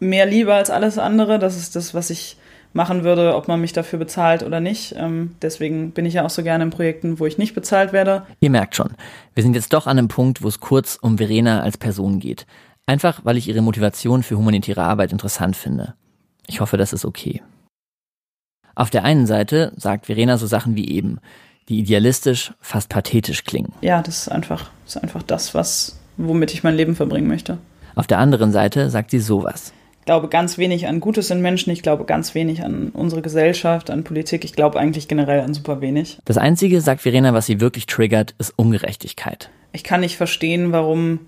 mehr 0.00 0.24
liebe 0.24 0.54
als 0.54 0.70
alles 0.70 0.96
andere. 0.96 1.38
Das 1.38 1.58
ist 1.58 1.76
das, 1.76 1.92
was 1.92 2.08
ich 2.08 2.38
machen 2.72 3.04
würde, 3.04 3.36
ob 3.36 3.48
man 3.48 3.60
mich 3.60 3.74
dafür 3.74 3.98
bezahlt 3.98 4.42
oder 4.42 4.60
nicht. 4.60 4.94
Ähm, 4.96 5.36
deswegen 5.42 5.90
bin 5.90 6.06
ich 6.06 6.14
ja 6.14 6.24
auch 6.24 6.30
so 6.30 6.42
gerne 6.42 6.64
in 6.64 6.70
Projekten, 6.70 7.20
wo 7.20 7.26
ich 7.26 7.36
nicht 7.36 7.54
bezahlt 7.54 7.92
werde. 7.92 8.22
Ihr 8.40 8.48
merkt 8.48 8.74
schon, 8.74 8.94
wir 9.34 9.42
sind 9.42 9.54
jetzt 9.54 9.74
doch 9.74 9.86
an 9.86 9.98
einem 9.98 10.08
Punkt, 10.08 10.42
wo 10.42 10.48
es 10.48 10.58
kurz 10.58 10.98
um 10.98 11.18
Verena 11.18 11.60
als 11.60 11.76
Person 11.76 12.18
geht. 12.18 12.46
Einfach, 12.86 13.26
weil 13.26 13.36
ich 13.36 13.46
ihre 13.46 13.60
Motivation 13.60 14.22
für 14.22 14.38
humanitäre 14.38 14.84
Arbeit 14.84 15.12
interessant 15.12 15.54
finde. 15.54 15.92
Ich 16.46 16.62
hoffe, 16.62 16.78
das 16.78 16.94
ist 16.94 17.04
okay. 17.04 17.42
Auf 18.78 18.90
der 18.90 19.02
einen 19.02 19.26
Seite 19.26 19.72
sagt 19.76 20.06
Verena 20.06 20.38
so 20.38 20.46
Sachen 20.46 20.76
wie 20.76 20.88
eben, 20.88 21.18
die 21.68 21.80
idealistisch, 21.80 22.52
fast 22.60 22.88
pathetisch 22.88 23.42
klingen. 23.42 23.72
Ja, 23.80 24.02
das 24.02 24.18
ist 24.18 24.28
einfach, 24.28 24.70
das 24.84 24.94
ist 24.94 25.02
einfach 25.02 25.24
das, 25.24 25.52
was, 25.52 25.98
womit 26.16 26.54
ich 26.54 26.62
mein 26.62 26.76
Leben 26.76 26.94
verbringen 26.94 27.26
möchte. 27.26 27.58
Auf 27.96 28.06
der 28.06 28.20
anderen 28.20 28.52
Seite 28.52 28.88
sagt 28.88 29.10
sie 29.10 29.18
sowas. 29.18 29.72
Ich 29.98 30.04
glaube 30.04 30.28
ganz 30.28 30.58
wenig 30.58 30.86
an 30.86 31.00
Gutes 31.00 31.30
in 31.30 31.42
Menschen, 31.42 31.72
ich 31.72 31.82
glaube 31.82 32.04
ganz 32.04 32.36
wenig 32.36 32.62
an 32.62 32.90
unsere 32.90 33.20
Gesellschaft, 33.20 33.90
an 33.90 34.04
Politik, 34.04 34.44
ich 34.44 34.52
glaube 34.52 34.78
eigentlich 34.78 35.08
generell 35.08 35.40
an 35.40 35.54
super 35.54 35.80
wenig. 35.80 36.20
Das 36.24 36.38
Einzige, 36.38 36.80
sagt 36.80 37.00
Verena, 37.00 37.34
was 37.34 37.46
sie 37.46 37.60
wirklich 37.60 37.86
triggert, 37.86 38.36
ist 38.38 38.52
Ungerechtigkeit. 38.54 39.50
Ich 39.72 39.82
kann 39.82 40.02
nicht 40.02 40.16
verstehen, 40.16 40.70
warum 40.70 41.26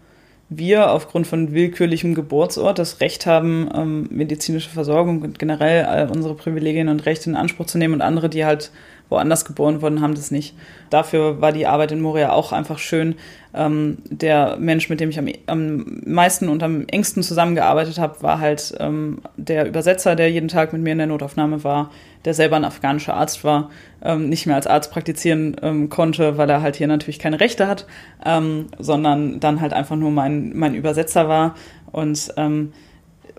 wir 0.50 0.90
aufgrund 0.90 1.28
von 1.28 1.52
willkürlichem 1.52 2.14
Geburtsort 2.14 2.78
das 2.80 3.00
Recht 3.00 3.24
haben, 3.24 3.70
ähm, 3.72 4.08
medizinische 4.10 4.68
Versorgung 4.68 5.22
und 5.22 5.38
generell 5.38 5.84
all 5.84 6.10
unsere 6.10 6.34
Privilegien 6.34 6.88
und 6.88 7.06
Rechte 7.06 7.30
in 7.30 7.36
Anspruch 7.36 7.66
zu 7.66 7.78
nehmen 7.78 7.94
und 7.94 8.02
andere, 8.02 8.28
die 8.28 8.44
halt 8.44 8.72
woanders 9.10 9.44
geboren 9.44 9.82
wurden, 9.82 10.00
haben 10.00 10.14
das 10.14 10.30
nicht. 10.30 10.54
Dafür 10.88 11.40
war 11.40 11.52
die 11.52 11.66
Arbeit 11.66 11.92
in 11.92 12.00
Moria 12.00 12.32
auch 12.32 12.52
einfach 12.52 12.78
schön. 12.78 13.16
Ähm, 13.52 13.98
der 14.04 14.56
Mensch, 14.58 14.88
mit 14.88 15.00
dem 15.00 15.10
ich 15.10 15.18
am, 15.18 15.28
am 15.46 16.00
meisten 16.06 16.48
und 16.48 16.62
am 16.62 16.86
engsten 16.86 17.22
zusammengearbeitet 17.22 17.98
habe, 17.98 18.22
war 18.22 18.38
halt 18.40 18.74
ähm, 18.78 19.18
der 19.36 19.66
Übersetzer, 19.66 20.16
der 20.16 20.30
jeden 20.30 20.48
Tag 20.48 20.72
mit 20.72 20.82
mir 20.82 20.92
in 20.92 20.98
der 20.98 21.08
Notaufnahme 21.08 21.64
war, 21.64 21.90
der 22.24 22.34
selber 22.34 22.56
ein 22.56 22.64
afghanischer 22.64 23.14
Arzt 23.14 23.44
war, 23.44 23.70
ähm, 24.02 24.28
nicht 24.28 24.46
mehr 24.46 24.56
als 24.56 24.68
Arzt 24.68 24.92
praktizieren 24.92 25.56
ähm, 25.62 25.88
konnte, 25.88 26.38
weil 26.38 26.48
er 26.48 26.62
halt 26.62 26.76
hier 26.76 26.86
natürlich 26.86 27.18
keine 27.18 27.40
Rechte 27.40 27.66
hat, 27.66 27.86
ähm, 28.24 28.66
sondern 28.78 29.40
dann 29.40 29.60
halt 29.60 29.72
einfach 29.72 29.96
nur 29.96 30.12
mein, 30.12 30.56
mein 30.56 30.74
Übersetzer 30.74 31.28
war. 31.28 31.56
Und 31.92 32.32
ähm, 32.36 32.72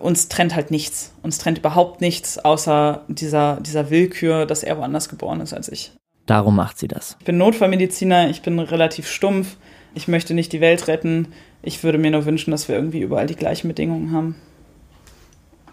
uns 0.02 0.28
trennt 0.28 0.56
halt 0.56 0.72
nichts. 0.72 1.14
Uns 1.24 1.38
trennt 1.38 1.60
überhaupt 1.60 2.02
nichts, 2.02 2.38
außer 2.38 3.04
dieser, 3.08 3.60
dieser 3.62 3.90
Willkür, 3.90 4.46
dass 4.46 4.64
er 4.64 4.78
woanders 4.78 5.10
geboren 5.10 5.42
ist 5.42 5.54
als 5.54 5.70
ich. 5.70 5.92
Darum 6.26 6.56
macht 6.56 6.78
sie 6.78 6.88
das. 6.88 7.18
Ich 7.20 7.26
bin 7.26 7.38
Notfallmediziner, 7.38 8.30
ich 8.30 8.42
bin 8.42 8.60
relativ 8.60 9.08
stumpf, 9.08 9.58
ich 9.94 10.08
möchte 10.08 10.34
nicht 10.34 10.54
die 10.54 10.62
Welt 10.62 10.88
retten. 10.88 11.28
Ich 11.64 11.84
würde 11.84 11.98
mir 11.98 12.12
nur 12.12 12.26
wünschen, 12.26 12.52
dass 12.52 12.68
wir 12.68 12.76
irgendwie 12.76 13.02
überall 13.02 13.28
die 13.28 13.36
gleichen 13.36 13.68
Bedingungen 13.68 14.14
haben. 14.14 14.36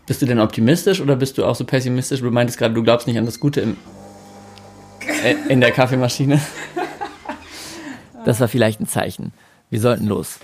Bist 0.07 0.23
du 0.23 0.27
denn 0.27 0.41
optimistisch 0.41 1.01
oder 1.01 1.17
bist 1.17 1.39
du 1.39 1.45
auch 1.45 1.55
so 1.55 1.65
pessimistisch? 1.65 2.21
Du 2.21 2.31
meintest 2.31 2.59
gerade, 2.59 2.75
du 2.75 2.83
glaubst 2.83 3.07
nicht 3.07 3.19
an 3.19 3.27
das 3.27 3.41
Gute 3.41 3.61
im, 3.61 3.77
äh, 5.23 5.35
in 5.49 5.61
der 5.61 5.71
Kaffeemaschine. 5.71 6.41
Das 8.25 8.41
war 8.41 8.49
vielleicht 8.49 8.79
ein 8.79 8.87
Zeichen. 8.87 9.33
Wir 9.71 9.81
sollten 9.81 10.07
los. 10.07 10.39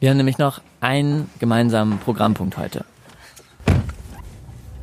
Wir 0.00 0.08
haben 0.08 0.16
nämlich 0.16 0.38
noch 0.38 0.62
einen 0.80 1.28
gemeinsamen 1.40 1.98
Programmpunkt 1.98 2.56
heute. 2.56 2.86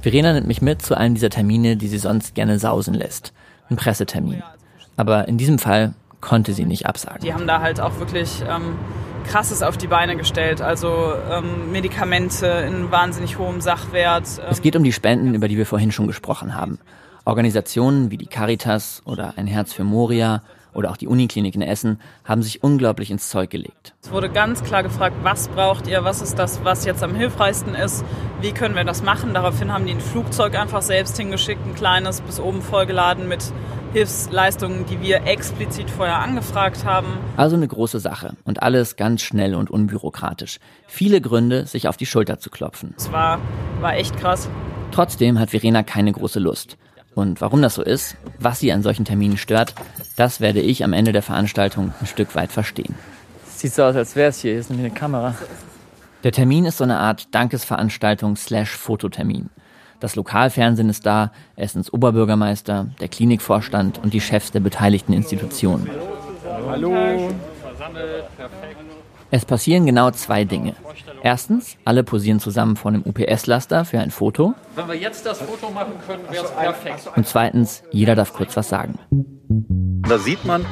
Verena 0.05 0.33
nimmt 0.33 0.45
mich 0.45 0.61
mit 0.61 0.83
zu 0.83 0.95
einem 0.95 1.15
dieser 1.15 1.31
Termine, 1.31 1.77
die 1.77 1.87
sie 1.87 1.97
sonst 1.97 2.35
gerne 2.35 2.59
sausen 2.59 2.93
lässt. 2.93 3.33
Ein 3.71 3.75
Pressetermin. 3.75 4.43
Aber 4.97 5.27
in 5.27 5.39
diesem 5.39 5.57
Fall 5.57 5.95
konnte 6.21 6.53
sie 6.53 6.63
nicht 6.63 6.85
absagen. 6.85 7.21
Die 7.21 7.33
haben 7.33 7.47
da 7.47 7.61
halt 7.61 7.81
auch 7.81 7.97
wirklich 7.97 8.43
ähm, 8.47 8.75
krasses 9.27 9.63
auf 9.63 9.77
die 9.77 9.87
Beine 9.87 10.15
gestellt. 10.15 10.61
Also 10.61 11.11
ähm, 11.31 11.71
Medikamente 11.71 12.45
in 12.45 12.91
wahnsinnig 12.91 13.39
hohem 13.39 13.61
Sachwert. 13.61 14.27
Ähm 14.37 14.45
es 14.51 14.61
geht 14.61 14.75
um 14.75 14.83
die 14.83 14.93
Spenden, 14.93 15.33
über 15.33 15.47
die 15.47 15.57
wir 15.57 15.65
vorhin 15.65 15.91
schon 15.91 16.05
gesprochen 16.05 16.53
haben. 16.53 16.77
Organisationen 17.25 18.11
wie 18.11 18.17
die 18.17 18.27
Caritas 18.27 19.01
oder 19.05 19.33
ein 19.37 19.47
Herz 19.47 19.73
für 19.73 19.83
Moria 19.83 20.43
oder 20.75 20.91
auch 20.91 20.97
die 20.97 21.07
Uniklinik 21.07 21.55
in 21.55 21.61
Essen 21.61 21.99
haben 22.23 22.43
sich 22.43 22.63
unglaublich 22.63 23.09
ins 23.09 23.29
Zeug 23.29 23.49
gelegt. 23.49 23.93
Es 24.03 24.11
wurde 24.11 24.29
ganz 24.29 24.63
klar 24.63 24.83
gefragt, 24.83 25.15
was 25.23 25.47
braucht 25.47 25.87
ihr, 25.87 26.03
was 26.03 26.21
ist 26.21 26.37
das, 26.37 26.63
was 26.63 26.85
jetzt 26.85 27.03
am 27.03 27.15
hilfreichsten 27.15 27.73
ist, 27.73 28.03
wie 28.41 28.51
können 28.51 28.75
wir 28.75 28.83
das 28.83 29.01
machen. 29.01 29.33
Daraufhin 29.33 29.71
haben 29.71 29.85
die 29.85 29.93
ein 29.93 30.01
Flugzeug 30.01 30.57
einfach 30.57 30.81
selbst 30.81 31.17
hingeschickt, 31.17 31.65
ein 31.65 31.75
kleines, 31.75 32.21
bis 32.21 32.39
oben 32.39 32.61
vollgeladen 32.61 33.27
mit 33.27 33.51
Hilfsleistungen, 33.93 34.85
die 34.85 35.01
wir 35.01 35.25
explizit 35.25 35.89
vorher 35.89 36.19
angefragt 36.19 36.83
haben. 36.83 37.07
Also 37.37 37.55
eine 37.55 37.67
große 37.67 37.99
Sache 37.99 38.33
und 38.43 38.61
alles 38.61 38.97
ganz 38.97 39.21
schnell 39.21 39.55
und 39.55 39.71
unbürokratisch. 39.71 40.59
Viele 40.85 41.21
Gründe, 41.21 41.65
sich 41.65 41.87
auf 41.87 41.95
die 41.95 42.05
Schulter 42.05 42.37
zu 42.37 42.49
klopfen. 42.49 42.93
Es 42.97 43.11
war, 43.13 43.39
war 43.79 43.95
echt 43.95 44.17
krass. 44.17 44.49
Trotzdem 44.91 45.39
hat 45.39 45.51
Verena 45.51 45.83
keine 45.83 46.11
große 46.11 46.39
Lust. 46.39 46.77
Und 47.15 47.39
warum 47.39 47.61
das 47.61 47.75
so 47.75 47.81
ist, 47.81 48.17
was 48.39 48.59
sie 48.59 48.73
an 48.73 48.83
solchen 48.83 49.05
Terminen 49.05 49.37
stört, 49.37 49.73
das 50.17 50.41
werde 50.41 50.59
ich 50.59 50.83
am 50.83 50.91
Ende 50.93 51.13
der 51.13 51.23
Veranstaltung 51.23 51.93
ein 52.01 52.07
Stück 52.07 52.35
weit 52.35 52.51
verstehen. 52.51 52.93
Sieht 53.55 53.73
so 53.73 53.83
aus, 53.83 53.95
als 53.95 54.17
wäre 54.17 54.29
es 54.29 54.41
hier. 54.41 54.51
Hier 54.51 54.59
ist 54.59 54.69
nämlich 54.69 54.87
eine 54.87 54.95
Kamera. 54.95 55.33
Der 56.23 56.33
Termin 56.33 56.65
ist 56.65 56.77
so 56.77 56.83
eine 56.83 56.99
Art 56.99 57.33
Dankesveranstaltung 57.33 58.35
slash 58.35 58.71
Fototermin. 58.71 59.49
Das 60.01 60.17
Lokalfernsehen 60.17 60.89
ist 60.89 61.05
da, 61.05 61.31
Essens 61.55 61.91
Oberbürgermeister, 61.91 62.87
der 62.99 63.07
Klinikvorstand 63.07 63.97
und 64.03 64.13
die 64.13 64.19
Chefs 64.21 64.51
der 64.51 64.59
beteiligten 64.59 65.13
Institutionen. 65.13 65.89
Hallo. 66.67 66.93
Hallo. 66.93 67.29
Es 69.35 69.43
passieren 69.43 69.85
genau 69.85 70.11
zwei 70.11 70.45
Dinge. 70.45 70.75
Erstens, 71.21 71.75
alle 71.83 72.05
posieren 72.05 72.39
zusammen 72.39 72.77
vor 72.77 72.91
einem 72.93 73.03
UPS-Laster 73.05 73.83
für 73.83 73.99
ein 73.99 74.09
Foto. 74.09 74.53
Wenn 74.77 74.87
wir 74.87 74.95
jetzt 74.95 75.25
das 75.25 75.39
Foto 75.39 75.69
machen 75.71 75.91
können, 76.07 76.23
wäre 76.29 76.45
es 76.45 76.51
perfekt. 76.51 77.11
Und 77.17 77.27
zweitens, 77.27 77.83
jeder 77.91 78.15
darf 78.15 78.31
kurz 78.31 78.55
was 78.55 78.69
sagen. 78.69 78.97
Da 80.07 80.19
sieht 80.19 80.45
man, 80.45 80.65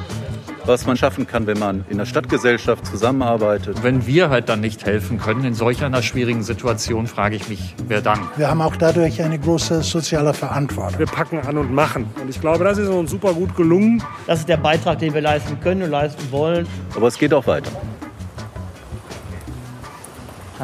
was 0.64 0.86
man 0.86 0.96
schaffen 0.96 1.26
kann, 1.26 1.46
wenn 1.46 1.58
man 1.58 1.84
in 1.90 1.98
der 1.98 2.06
Stadtgesellschaft 2.06 2.86
zusammenarbeitet. 2.86 3.82
Wenn 3.82 4.06
wir 4.06 4.30
halt 4.30 4.48
dann 4.48 4.62
nicht 4.62 4.86
helfen 4.86 5.18
können 5.18 5.44
in 5.44 5.52
solch 5.52 5.84
einer 5.84 6.02
schwierigen 6.02 6.42
Situation, 6.42 7.06
frage 7.06 7.36
ich 7.36 7.50
mich, 7.50 7.74
wer 7.86 8.00
dann? 8.00 8.20
Wir 8.36 8.48
haben 8.48 8.62
auch 8.62 8.76
dadurch 8.76 9.20
eine 9.20 9.38
große 9.38 9.82
soziale 9.82 10.32
Verantwortung. 10.32 11.00
Wir 11.00 11.06
packen 11.06 11.38
an 11.40 11.58
und 11.58 11.70
machen. 11.70 12.06
Und 12.18 12.30
ich 12.30 12.40
glaube, 12.40 12.64
das 12.64 12.78
ist 12.78 12.88
uns 12.88 13.10
super 13.10 13.34
gut 13.34 13.54
gelungen. 13.56 14.02
Das 14.26 14.38
ist 14.38 14.48
der 14.48 14.56
Beitrag, 14.56 15.00
den 15.00 15.12
wir 15.12 15.20
leisten 15.20 15.60
können 15.60 15.82
und 15.82 15.90
leisten 15.90 16.32
wollen. 16.32 16.66
Aber 16.96 17.08
es 17.08 17.18
geht 17.18 17.34
auch 17.34 17.46
weiter. 17.46 17.70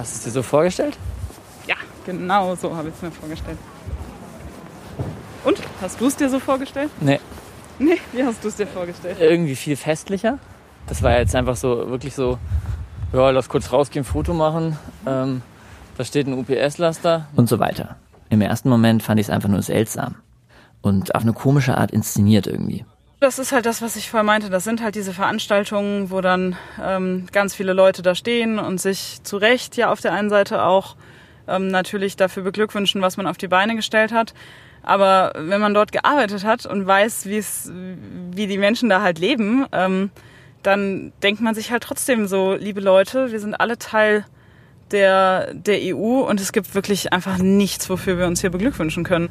Hast 0.01 0.15
du 0.15 0.17
es 0.17 0.25
dir 0.25 0.31
so 0.31 0.43
vorgestellt? 0.43 0.97
Ja, 1.67 1.75
genau 2.07 2.55
so 2.55 2.75
habe 2.75 2.89
ich 2.89 2.95
es 2.95 3.03
mir 3.03 3.11
vorgestellt. 3.11 3.59
Und? 5.45 5.59
Hast 5.83 6.01
du 6.01 6.07
es 6.07 6.17
dir 6.17 6.31
so 6.31 6.39
vorgestellt? 6.39 6.91
Nee. 7.03 7.21
Nee, 7.79 7.99
wie 8.13 8.25
hast 8.25 8.43
du 8.43 8.49
es 8.49 8.57
dir 8.57 8.67
vorgestellt? 8.67 9.19
Irgendwie 9.21 9.55
viel 9.55 9.77
festlicher. 9.77 10.39
Das 10.87 11.03
war 11.03 11.19
jetzt 11.19 11.37
einfach 11.37 11.55
so, 11.55 11.91
wirklich 11.91 12.15
so, 12.15 12.39
ja, 13.13 13.29
lass 13.29 13.51
kurz 13.51 13.73
rausgehen, 13.73 14.07
Foto 14.07 14.33
machen. 14.33 14.79
Ähm, 15.07 15.43
da 15.99 16.05
steht 16.05 16.27
ein 16.27 16.33
UPS-Laster 16.33 17.29
und 17.37 17.51
so 17.51 17.59
weiter. 17.59 17.97
Im 18.31 18.41
ersten 18.41 18.71
Moment 18.71 19.03
fand 19.03 19.21
ich 19.21 19.27
es 19.27 19.31
einfach 19.31 19.51
nur 19.51 19.61
seltsam. 19.61 20.15
Und 20.81 21.15
auf 21.15 21.21
eine 21.21 21.35
komische 21.35 21.77
Art 21.77 21.91
inszeniert 21.91 22.47
irgendwie. 22.47 22.87
Das 23.21 23.39
ist 23.39 23.53
halt 23.53 23.67
das, 23.67 23.83
was 23.83 23.97
ich 23.97 24.09
vorher 24.09 24.25
meinte. 24.25 24.49
Das 24.49 24.65
sind 24.65 24.83
halt 24.83 24.95
diese 24.95 25.13
Veranstaltungen, 25.13 26.11
wo 26.11 26.23
dann 26.23 26.57
ähm, 26.83 27.27
ganz 27.33 27.55
viele 27.55 27.75
Leute 27.75 28.01
da 28.01 28.15
stehen 28.15 28.59
und 28.59 28.81
sich 28.81 29.19
zu 29.23 29.37
Recht 29.37 29.77
ja 29.77 29.93
auf 29.93 30.01
der 30.01 30.15
einen 30.15 30.31
Seite 30.31 30.63
auch 30.63 30.97
ähm, 31.47 31.69
natürlich 31.69 32.17
dafür 32.17 32.43
beglückwünschen, 32.45 33.03
was 33.03 33.19
man 33.19 33.27
auf 33.27 33.37
die 33.37 33.49
Beine 33.49 33.77
gestellt 33.77 34.11
hat. 34.11 34.33
Aber 34.83 35.35
wenn 35.37 35.61
man 35.61 35.75
dort 35.75 35.93
gearbeitet 35.93 36.45
hat 36.45 36.65
und 36.65 36.87
weiß, 36.87 37.27
wie 37.27 38.47
die 38.47 38.57
Menschen 38.57 38.89
da 38.89 39.03
halt 39.03 39.19
leben, 39.19 39.67
ähm, 39.73 40.11
dann 40.63 41.13
denkt 41.23 41.43
man 41.43 41.55
sich 41.55 41.71
halt 41.71 41.83
trotzdem 41.83 42.27
so, 42.27 42.55
liebe 42.55 42.81
Leute, 42.81 43.33
wir 43.33 43.41
sind 43.41 43.55
alle 43.55 43.77
Teil 43.77 44.25
der, 44.93 45.53
der 45.53 45.95
EU 45.95 46.23
und 46.23 46.41
es 46.41 46.53
gibt 46.53 46.75
wirklich 46.75 47.13
einfach 47.13 47.37
nichts, 47.37 47.91
wofür 47.91 48.17
wir 48.17 48.27
uns 48.27 48.41
hier 48.41 48.51
beglückwünschen 48.51 49.05
können. 49.05 49.29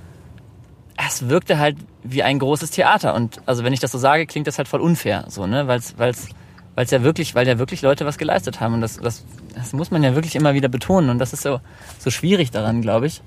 Es 1.08 1.30
wirkte 1.30 1.60
halt 1.60 1.78
wie 2.04 2.24
ein 2.24 2.40
großes 2.40 2.72
Theater. 2.72 3.16
Und 3.16 3.42
also 3.46 3.64
wenn 3.64 3.74
ich 3.74 3.80
das 3.80 3.92
so 3.92 3.98
sage, 3.98 4.26
klingt 4.26 4.48
das 4.48 4.58
halt 4.58 4.68
voll 4.68 4.82
unfair, 4.82 5.26
so 5.28 5.48
ne, 5.48 5.68
weil 5.68 5.80
es 5.80 5.98
weil 5.98 6.86
es 6.86 6.92
ja 6.92 7.04
wirklich, 7.04 7.36
weil 7.36 7.48
ja 7.48 7.60
wirklich 7.60 7.82
Leute 7.82 8.06
was 8.06 8.18
geleistet 8.18 8.62
haben. 8.62 8.76
Und 8.76 8.82
das, 8.82 8.98
das, 8.98 9.26
das 9.54 9.74
muss 9.74 9.92
man 9.92 10.04
ja 10.04 10.16
wirklich 10.16 10.36
immer 10.36 10.54
wieder 10.54 10.70
betonen. 10.70 11.10
Und 11.10 11.20
das 11.20 11.34
ist 11.34 11.44
so 11.44 11.60
so 11.98 12.10
schwierig 12.10 12.52
daran, 12.52 12.82
glaube 12.82 13.08
ich, 13.08 13.22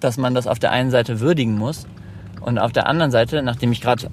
dass 0.00 0.16
man 0.16 0.34
das 0.34 0.46
auf 0.46 0.58
der 0.58 0.72
einen 0.72 0.90
Seite 0.90 1.20
würdigen 1.20 1.56
muss 1.56 1.86
und 2.40 2.58
auf 2.58 2.72
der 2.72 2.86
anderen 2.86 3.10
Seite, 3.10 3.42
nachdem 3.42 3.72
ich 3.72 3.80
gerade 3.80 4.10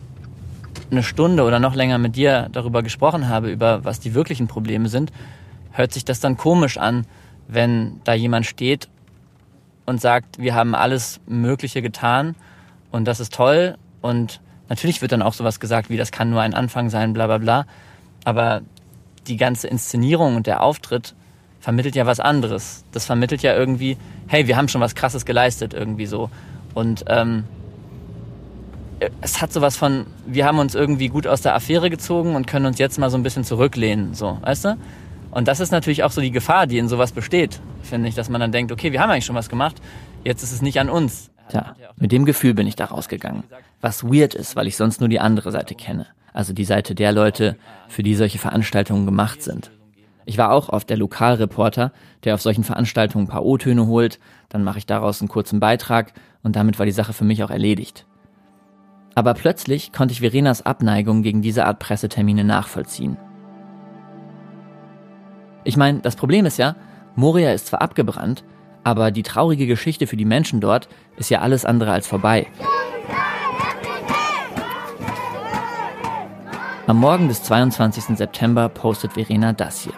eine 0.92 1.04
Stunde 1.04 1.44
oder 1.44 1.60
noch 1.60 1.76
länger 1.76 1.98
mit 1.98 2.16
dir 2.16 2.50
darüber 2.52 2.84
gesprochen 2.84 3.30
habe, 3.30 3.50
über 3.50 3.86
was 3.86 4.00
die 4.00 4.14
wirklichen 4.14 4.48
Probleme 4.48 4.90
sind, 4.90 5.12
hört 5.72 5.94
sich 5.94 6.06
das 6.06 6.20
dann 6.20 6.38
komisch 6.38 6.78
an, 6.78 7.06
wenn 7.48 8.02
da 8.04 8.14
jemand 8.14 8.46
steht 8.46 8.88
und 9.86 10.02
sagt, 10.02 10.40
wir 10.40 10.56
haben 10.56 10.76
alles 10.76 11.20
Mögliche 11.28 11.82
getan 11.82 12.36
und 12.92 13.06
das 13.06 13.20
ist 13.20 13.34
toll 13.34 13.78
und 14.02 14.42
natürlich 14.70 15.02
wird 15.02 15.12
dann 15.12 15.22
auch 15.22 15.34
sowas 15.34 15.60
gesagt 15.60 15.90
wie, 15.90 15.98
das 15.98 16.12
kann 16.12 16.30
nur 16.30 16.42
ein 16.42 16.54
Anfang 16.54 16.90
sein, 16.90 17.14
bla 17.14 17.28
bla 17.28 17.38
bla, 17.38 17.66
aber 18.24 18.62
die 19.28 19.38
ganze 19.38 19.68
Inszenierung 19.68 20.36
und 20.36 20.48
der 20.48 20.62
Auftritt 20.62 21.16
vermittelt 21.60 21.96
ja 21.96 22.06
was 22.06 22.20
anderes. 22.20 22.84
Das 22.92 23.06
vermittelt 23.06 23.42
ja 23.42 23.56
irgendwie, 23.56 23.98
hey, 24.28 24.48
wir 24.48 24.56
haben 24.56 24.68
schon 24.68 24.82
was 24.82 24.94
Krasses 24.94 25.26
geleistet 25.26 25.74
irgendwie 25.74 26.06
so 26.06 26.30
und 26.74 27.06
ähm, 27.08 27.46
es 29.22 29.42
hat 29.42 29.52
sowas 29.52 29.76
von, 29.76 30.06
wir 30.26 30.46
haben 30.46 30.60
uns 30.60 30.76
irgendwie 30.76 31.10
gut 31.10 31.28
aus 31.28 31.42
der 31.42 31.56
Affäre 31.56 31.90
gezogen 31.90 32.36
und 32.36 32.48
können 32.48 32.66
uns 32.66 32.80
jetzt 32.80 32.98
mal 32.98 33.10
so 33.10 33.18
ein 33.18 33.24
bisschen 33.24 33.44
zurücklehnen, 33.44 34.14
so, 34.14 34.38
weißt 34.42 34.66
du? 34.66 34.78
Und 35.36 35.50
das 35.50 35.60
ist 35.60 35.72
natürlich 35.72 36.04
auch 36.04 36.12
so 36.12 36.22
die 36.22 36.32
Gefahr, 36.32 36.66
die 36.66 36.78
in 36.78 36.88
sowas 36.88 37.12
besteht, 37.12 37.60
finde 37.82 38.08
ich, 38.08 38.16
dass 38.16 38.30
man 38.30 38.40
dann 38.40 38.54
denkt, 38.54 38.72
okay, 38.72 38.94
wir 38.94 39.02
haben 39.02 39.10
eigentlich 39.10 39.26
schon 39.26 39.36
was 39.36 39.50
gemacht, 39.50 39.76
jetzt 40.24 40.44
ist 40.44 40.54
es 40.54 40.62
nicht 40.62 40.80
an 40.80 40.90
uns. 40.90 41.30
Tja, 41.50 41.76
mit 41.98 42.14
dem 42.14 42.24
Gefühl 42.24 42.54
bin 42.54 42.68
ich 42.68 42.78
da 42.78 42.86
rausgegangen. 42.86 43.44
Was 43.82 44.06
weird 44.06 44.34
ist, 44.34 44.56
weil 44.56 44.66
ich 44.66 44.78
sonst 44.78 45.02
nur 45.02 45.10
die 45.10 45.20
andere 45.20 45.52
Seite 45.52 45.76
kenne. 45.76 46.08
Also 46.32 46.54
die 46.54 46.64
Seite 46.64 46.96
der 46.96 47.12
Leute, 47.12 47.58
für 47.90 48.02
die 48.02 48.16
solche 48.16 48.38
Veranstaltungen 48.38 49.06
gemacht 49.06 49.44
sind. 49.44 49.72
Ich 50.24 50.38
war 50.38 50.54
auch 50.54 50.70
oft 50.70 50.90
der 50.90 50.96
Lokalreporter, 50.96 51.92
der 52.24 52.34
auf 52.34 52.42
solchen 52.42 52.64
Veranstaltungen 52.64 53.26
ein 53.26 53.30
paar 53.30 53.44
O-Töne 53.44 53.88
holt, 53.88 54.20
dann 54.48 54.64
mache 54.64 54.78
ich 54.78 54.86
daraus 54.86 55.20
einen 55.20 55.28
kurzen 55.28 55.60
Beitrag 55.60 56.14
und 56.44 56.56
damit 56.56 56.80
war 56.80 56.86
die 56.86 56.94
Sache 56.94 57.12
für 57.12 57.26
mich 57.26 57.44
auch 57.44 57.52
erledigt. 57.52 58.06
Aber 59.16 59.34
plötzlich 59.34 59.92
konnte 59.92 60.14
ich 60.14 60.22
Verenas 60.22 60.66
Abneigung 60.66 61.24
gegen 61.24 61.42
diese 61.42 61.66
Art 61.66 61.80
Pressetermine 61.80 62.46
nachvollziehen. 62.46 63.18
Ich 65.66 65.78
meine, 65.78 66.00
das 66.00 66.16
Problem 66.16 66.46
ist 66.46 66.58
ja, 66.58 66.76
Moria 67.16 67.52
ist 67.52 67.68
zwar 67.68 67.82
abgebrannt, 67.82 68.44
aber 68.84 69.10
die 69.10 69.24
traurige 69.24 69.66
Geschichte 69.66 70.06
für 70.06 70.16
die 70.16 70.24
Menschen 70.24 70.62
dort 70.62 70.88
ist 71.18 71.32
ja 71.32 71.42
alles 71.42 71.66
andere 71.66 71.92
als 71.92 72.08
vorbei. 72.08 72.46
Am 76.86 77.00
Morgen 77.00 77.30
des 77.30 77.42
22. 77.42 78.16
September 78.16 78.70
postet 78.70 79.14
Verena 79.14 79.54
das 79.54 79.82
hier. 79.82 79.94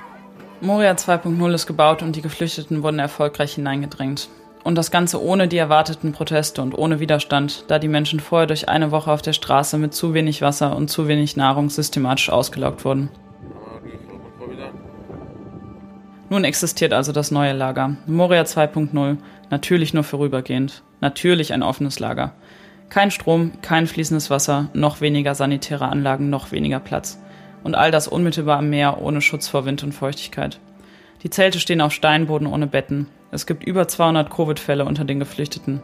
Moria 0.61 0.93
2.0 0.93 1.53
ist 1.53 1.67
gebaut 1.67 2.01
und 2.01 2.15
die 2.15 2.21
Geflüchteten 2.21 2.81
wurden 2.81 2.99
erfolgreich 2.99 3.55
hineingedrängt. 3.55 4.29
Und 4.63 4.75
das 4.75 4.89
Ganze 4.89 5.21
ohne 5.21 5.49
die 5.49 5.57
erwarteten 5.57 6.13
Proteste 6.13 6.61
und 6.61 6.77
ohne 6.77 7.01
Widerstand, 7.01 7.65
da 7.67 7.77
die 7.77 7.89
Menschen 7.89 8.21
vorher 8.21 8.47
durch 8.47 8.69
eine 8.69 8.91
Woche 8.91 9.11
auf 9.11 9.21
der 9.21 9.33
Straße 9.33 9.77
mit 9.77 9.93
zu 9.93 10.13
wenig 10.13 10.41
Wasser 10.41 10.77
und 10.77 10.89
zu 10.89 11.09
wenig 11.09 11.35
Nahrung 11.35 11.69
systematisch 11.69 12.29
ausgelaugt 12.29 12.85
wurden. 12.85 13.09
Nun 16.29 16.43
existiert 16.43 16.93
also 16.93 17.11
das 17.11 17.31
neue 17.31 17.53
Lager. 17.53 17.95
Moria 18.05 18.41
2.0, 18.41 19.17
natürlich 19.49 19.93
nur 19.93 20.03
vorübergehend, 20.03 20.83
natürlich 20.99 21.53
ein 21.53 21.63
offenes 21.63 21.99
Lager. 21.99 22.33
Kein 22.89 23.11
Strom, 23.11 23.51
kein 23.61 23.87
fließendes 23.87 24.29
Wasser, 24.29 24.69
noch 24.73 25.01
weniger 25.01 25.35
sanitäre 25.35 25.89
Anlagen, 25.89 26.29
noch 26.29 26.51
weniger 26.51 26.79
Platz. 26.79 27.19
Und 27.63 27.75
all 27.75 27.91
das 27.91 28.07
unmittelbar 28.07 28.59
am 28.59 28.69
Meer, 28.69 29.01
ohne 29.01 29.21
Schutz 29.21 29.47
vor 29.47 29.65
Wind 29.65 29.83
und 29.83 29.93
Feuchtigkeit. 29.93 30.59
Die 31.23 31.29
Zelte 31.29 31.59
stehen 31.59 31.81
auf 31.81 31.91
Steinboden 31.91 32.47
ohne 32.47 32.67
Betten. 32.67 33.07
Es 33.31 33.45
gibt 33.45 33.63
über 33.63 33.87
200 33.87 34.29
Covid-Fälle 34.29 34.85
unter 34.85 35.03
den 35.03 35.19
Geflüchteten. 35.19 35.81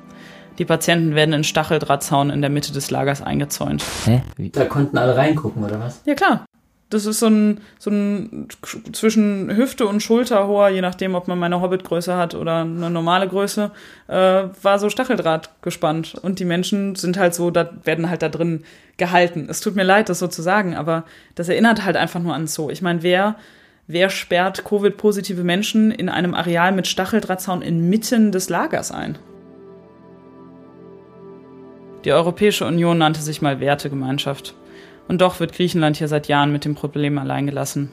Die 0.60 0.65
Patienten 0.65 1.15
werden 1.15 1.34
in 1.34 1.43
Stacheldrahtzaun 1.43 2.29
in 2.29 2.41
der 2.41 2.49
Mitte 2.49 2.71
des 2.71 2.91
Lagers 2.91 3.21
eingezäunt. 3.21 3.84
Hä? 4.06 4.21
Da 4.51 4.65
konnten 4.65 4.97
alle 4.97 5.17
reingucken, 5.17 5.63
oder 5.63 5.79
was? 5.79 6.03
Ja, 6.06 6.13
klar. 6.13 6.45
Das 6.93 7.06
ist 7.06 7.19
so 7.19 7.27
ein, 7.27 7.62
so 7.79 7.89
ein 7.89 8.47
zwischen 8.91 9.56
Hüfte 9.56 9.88
und 9.88 10.01
Schulter 10.01 10.47
hoher, 10.47 10.69
je 10.69 10.82
nachdem, 10.82 11.15
ob 11.15 11.27
man 11.27 11.39
meine 11.39 11.60
Hobbitgröße 11.60 12.15
hat 12.15 12.36
oder 12.36 12.62
eine 12.62 12.89
normale 12.89 13.27
Größe, 13.27 13.71
äh, 14.08 14.13
war 14.62 14.79
so 14.79 14.89
Stacheldraht 14.89 15.49
gespannt. 15.62 16.15
Und 16.21 16.39
die 16.39 16.45
Menschen 16.45 16.95
sind 16.95 17.17
halt 17.17 17.34
so, 17.34 17.51
da 17.51 17.69
werden 17.84 18.10
halt 18.10 18.21
da 18.21 18.29
drin 18.29 18.63
gehalten. 18.97 19.47
Es 19.49 19.62
tut 19.62 19.75
mir 19.75 19.84
leid, 19.84 20.10
das 20.10 20.19
so 20.19 20.27
zu 20.27 20.41
sagen, 20.41 20.75
aber 20.75 21.03
das 21.36 21.49
erinnert 21.49 21.84
halt 21.84 21.97
einfach 21.97 22.19
nur 22.19 22.36
an 22.36 22.47
so. 22.47 22.69
Ich 22.69 22.82
meine, 22.82 23.03
wer 23.03 23.36
Wer 23.86 24.10
sperrt 24.10 24.63
Covid-positive 24.63 25.43
Menschen 25.43 25.91
in 25.91 26.08
einem 26.08 26.34
Areal 26.34 26.71
mit 26.71 26.88
Stacheldrahtzaun 26.88 27.62
inmitten 27.62 28.32
des 28.32 28.47
Lagers 28.47 28.93
ein? 28.93 29.17
Die 32.06 32.13
Europäische 32.13 32.65
Union 32.65 32.97
nannte 32.97 33.21
sich 33.21 33.41
mal 33.41 33.60
Wertegemeinschaft. 33.60 34.56
Und 35.07 35.21
doch 35.21 35.39
wird 35.39 35.53
Griechenland 35.53 35.97
hier 35.97 36.07
seit 36.07 36.27
Jahren 36.27 36.51
mit 36.51 36.65
dem 36.65 36.75
Problem 36.75 37.17
alleingelassen. 37.17 37.91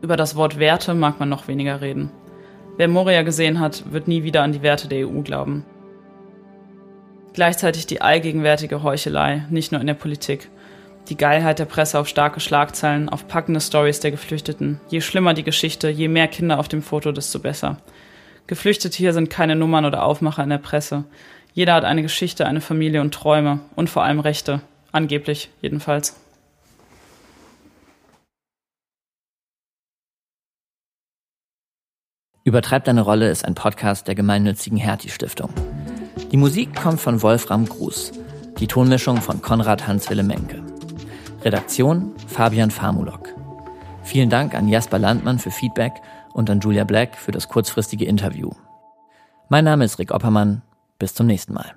Über 0.00 0.16
das 0.16 0.36
Wort 0.36 0.58
Werte 0.58 0.94
mag 0.94 1.18
man 1.18 1.28
noch 1.28 1.48
weniger 1.48 1.80
reden. 1.80 2.10
Wer 2.76 2.88
Moria 2.88 3.22
gesehen 3.22 3.58
hat, 3.58 3.92
wird 3.92 4.06
nie 4.06 4.22
wieder 4.22 4.42
an 4.42 4.52
die 4.52 4.62
Werte 4.62 4.86
der 4.86 5.08
EU 5.08 5.22
glauben. 5.22 5.64
Gleichzeitig 7.32 7.86
die 7.86 8.00
allgegenwärtige 8.00 8.82
Heuchelei, 8.82 9.44
nicht 9.50 9.72
nur 9.72 9.80
in 9.80 9.86
der 9.86 9.94
Politik, 9.94 10.48
die 11.08 11.16
Geilheit 11.16 11.58
der 11.58 11.64
Presse 11.64 11.98
auf 11.98 12.08
starke 12.08 12.40
Schlagzeilen, 12.40 13.08
auf 13.08 13.28
packende 13.28 13.60
Stories 13.60 14.00
der 14.00 14.10
Geflüchteten. 14.10 14.80
Je 14.88 15.00
schlimmer 15.00 15.34
die 15.34 15.44
Geschichte, 15.44 15.88
je 15.88 16.08
mehr 16.08 16.28
Kinder 16.28 16.58
auf 16.58 16.68
dem 16.68 16.82
Foto, 16.82 17.12
desto 17.12 17.38
besser. 17.38 17.78
Geflüchtete 18.46 18.96
hier 18.96 19.12
sind 19.12 19.30
keine 19.30 19.56
Nummern 19.56 19.84
oder 19.84 20.04
Aufmacher 20.04 20.42
in 20.42 20.50
der 20.50 20.58
Presse. 20.58 21.04
Jeder 21.52 21.74
hat 21.74 21.84
eine 21.84 22.02
Geschichte, 22.02 22.46
eine 22.46 22.60
Familie 22.60 23.00
und 23.00 23.12
Träume 23.12 23.60
und 23.74 23.90
vor 23.90 24.04
allem 24.04 24.20
Rechte. 24.20 24.60
Angeblich, 24.92 25.50
jedenfalls. 25.60 26.16
Übertreibt 32.48 32.88
deine 32.88 33.02
Rolle 33.02 33.28
ist 33.28 33.44
ein 33.44 33.54
Podcast 33.54 34.08
der 34.08 34.14
gemeinnützigen 34.14 34.78
Hertie 34.78 35.10
Stiftung. 35.10 35.50
Die 36.32 36.38
Musik 36.38 36.74
kommt 36.74 36.98
von 36.98 37.20
Wolfram 37.20 37.66
Gruß, 37.66 38.12
die 38.58 38.66
Tonmischung 38.66 39.18
von 39.18 39.42
Konrad 39.42 39.86
Hans-Wille 39.86 40.22
Menke. 40.22 40.62
Redaktion 41.42 42.14
Fabian 42.26 42.70
Famulok. 42.70 43.34
Vielen 44.02 44.30
Dank 44.30 44.54
an 44.54 44.66
Jasper 44.66 44.98
Landmann 44.98 45.38
für 45.38 45.50
Feedback 45.50 45.92
und 46.32 46.48
an 46.48 46.60
Julia 46.60 46.84
Black 46.84 47.16
für 47.16 47.32
das 47.32 47.48
kurzfristige 47.48 48.06
Interview. 48.06 48.50
Mein 49.50 49.64
Name 49.64 49.84
ist 49.84 49.98
Rick 49.98 50.10
Oppermann. 50.10 50.62
Bis 50.98 51.12
zum 51.12 51.26
nächsten 51.26 51.52
Mal. 51.52 51.74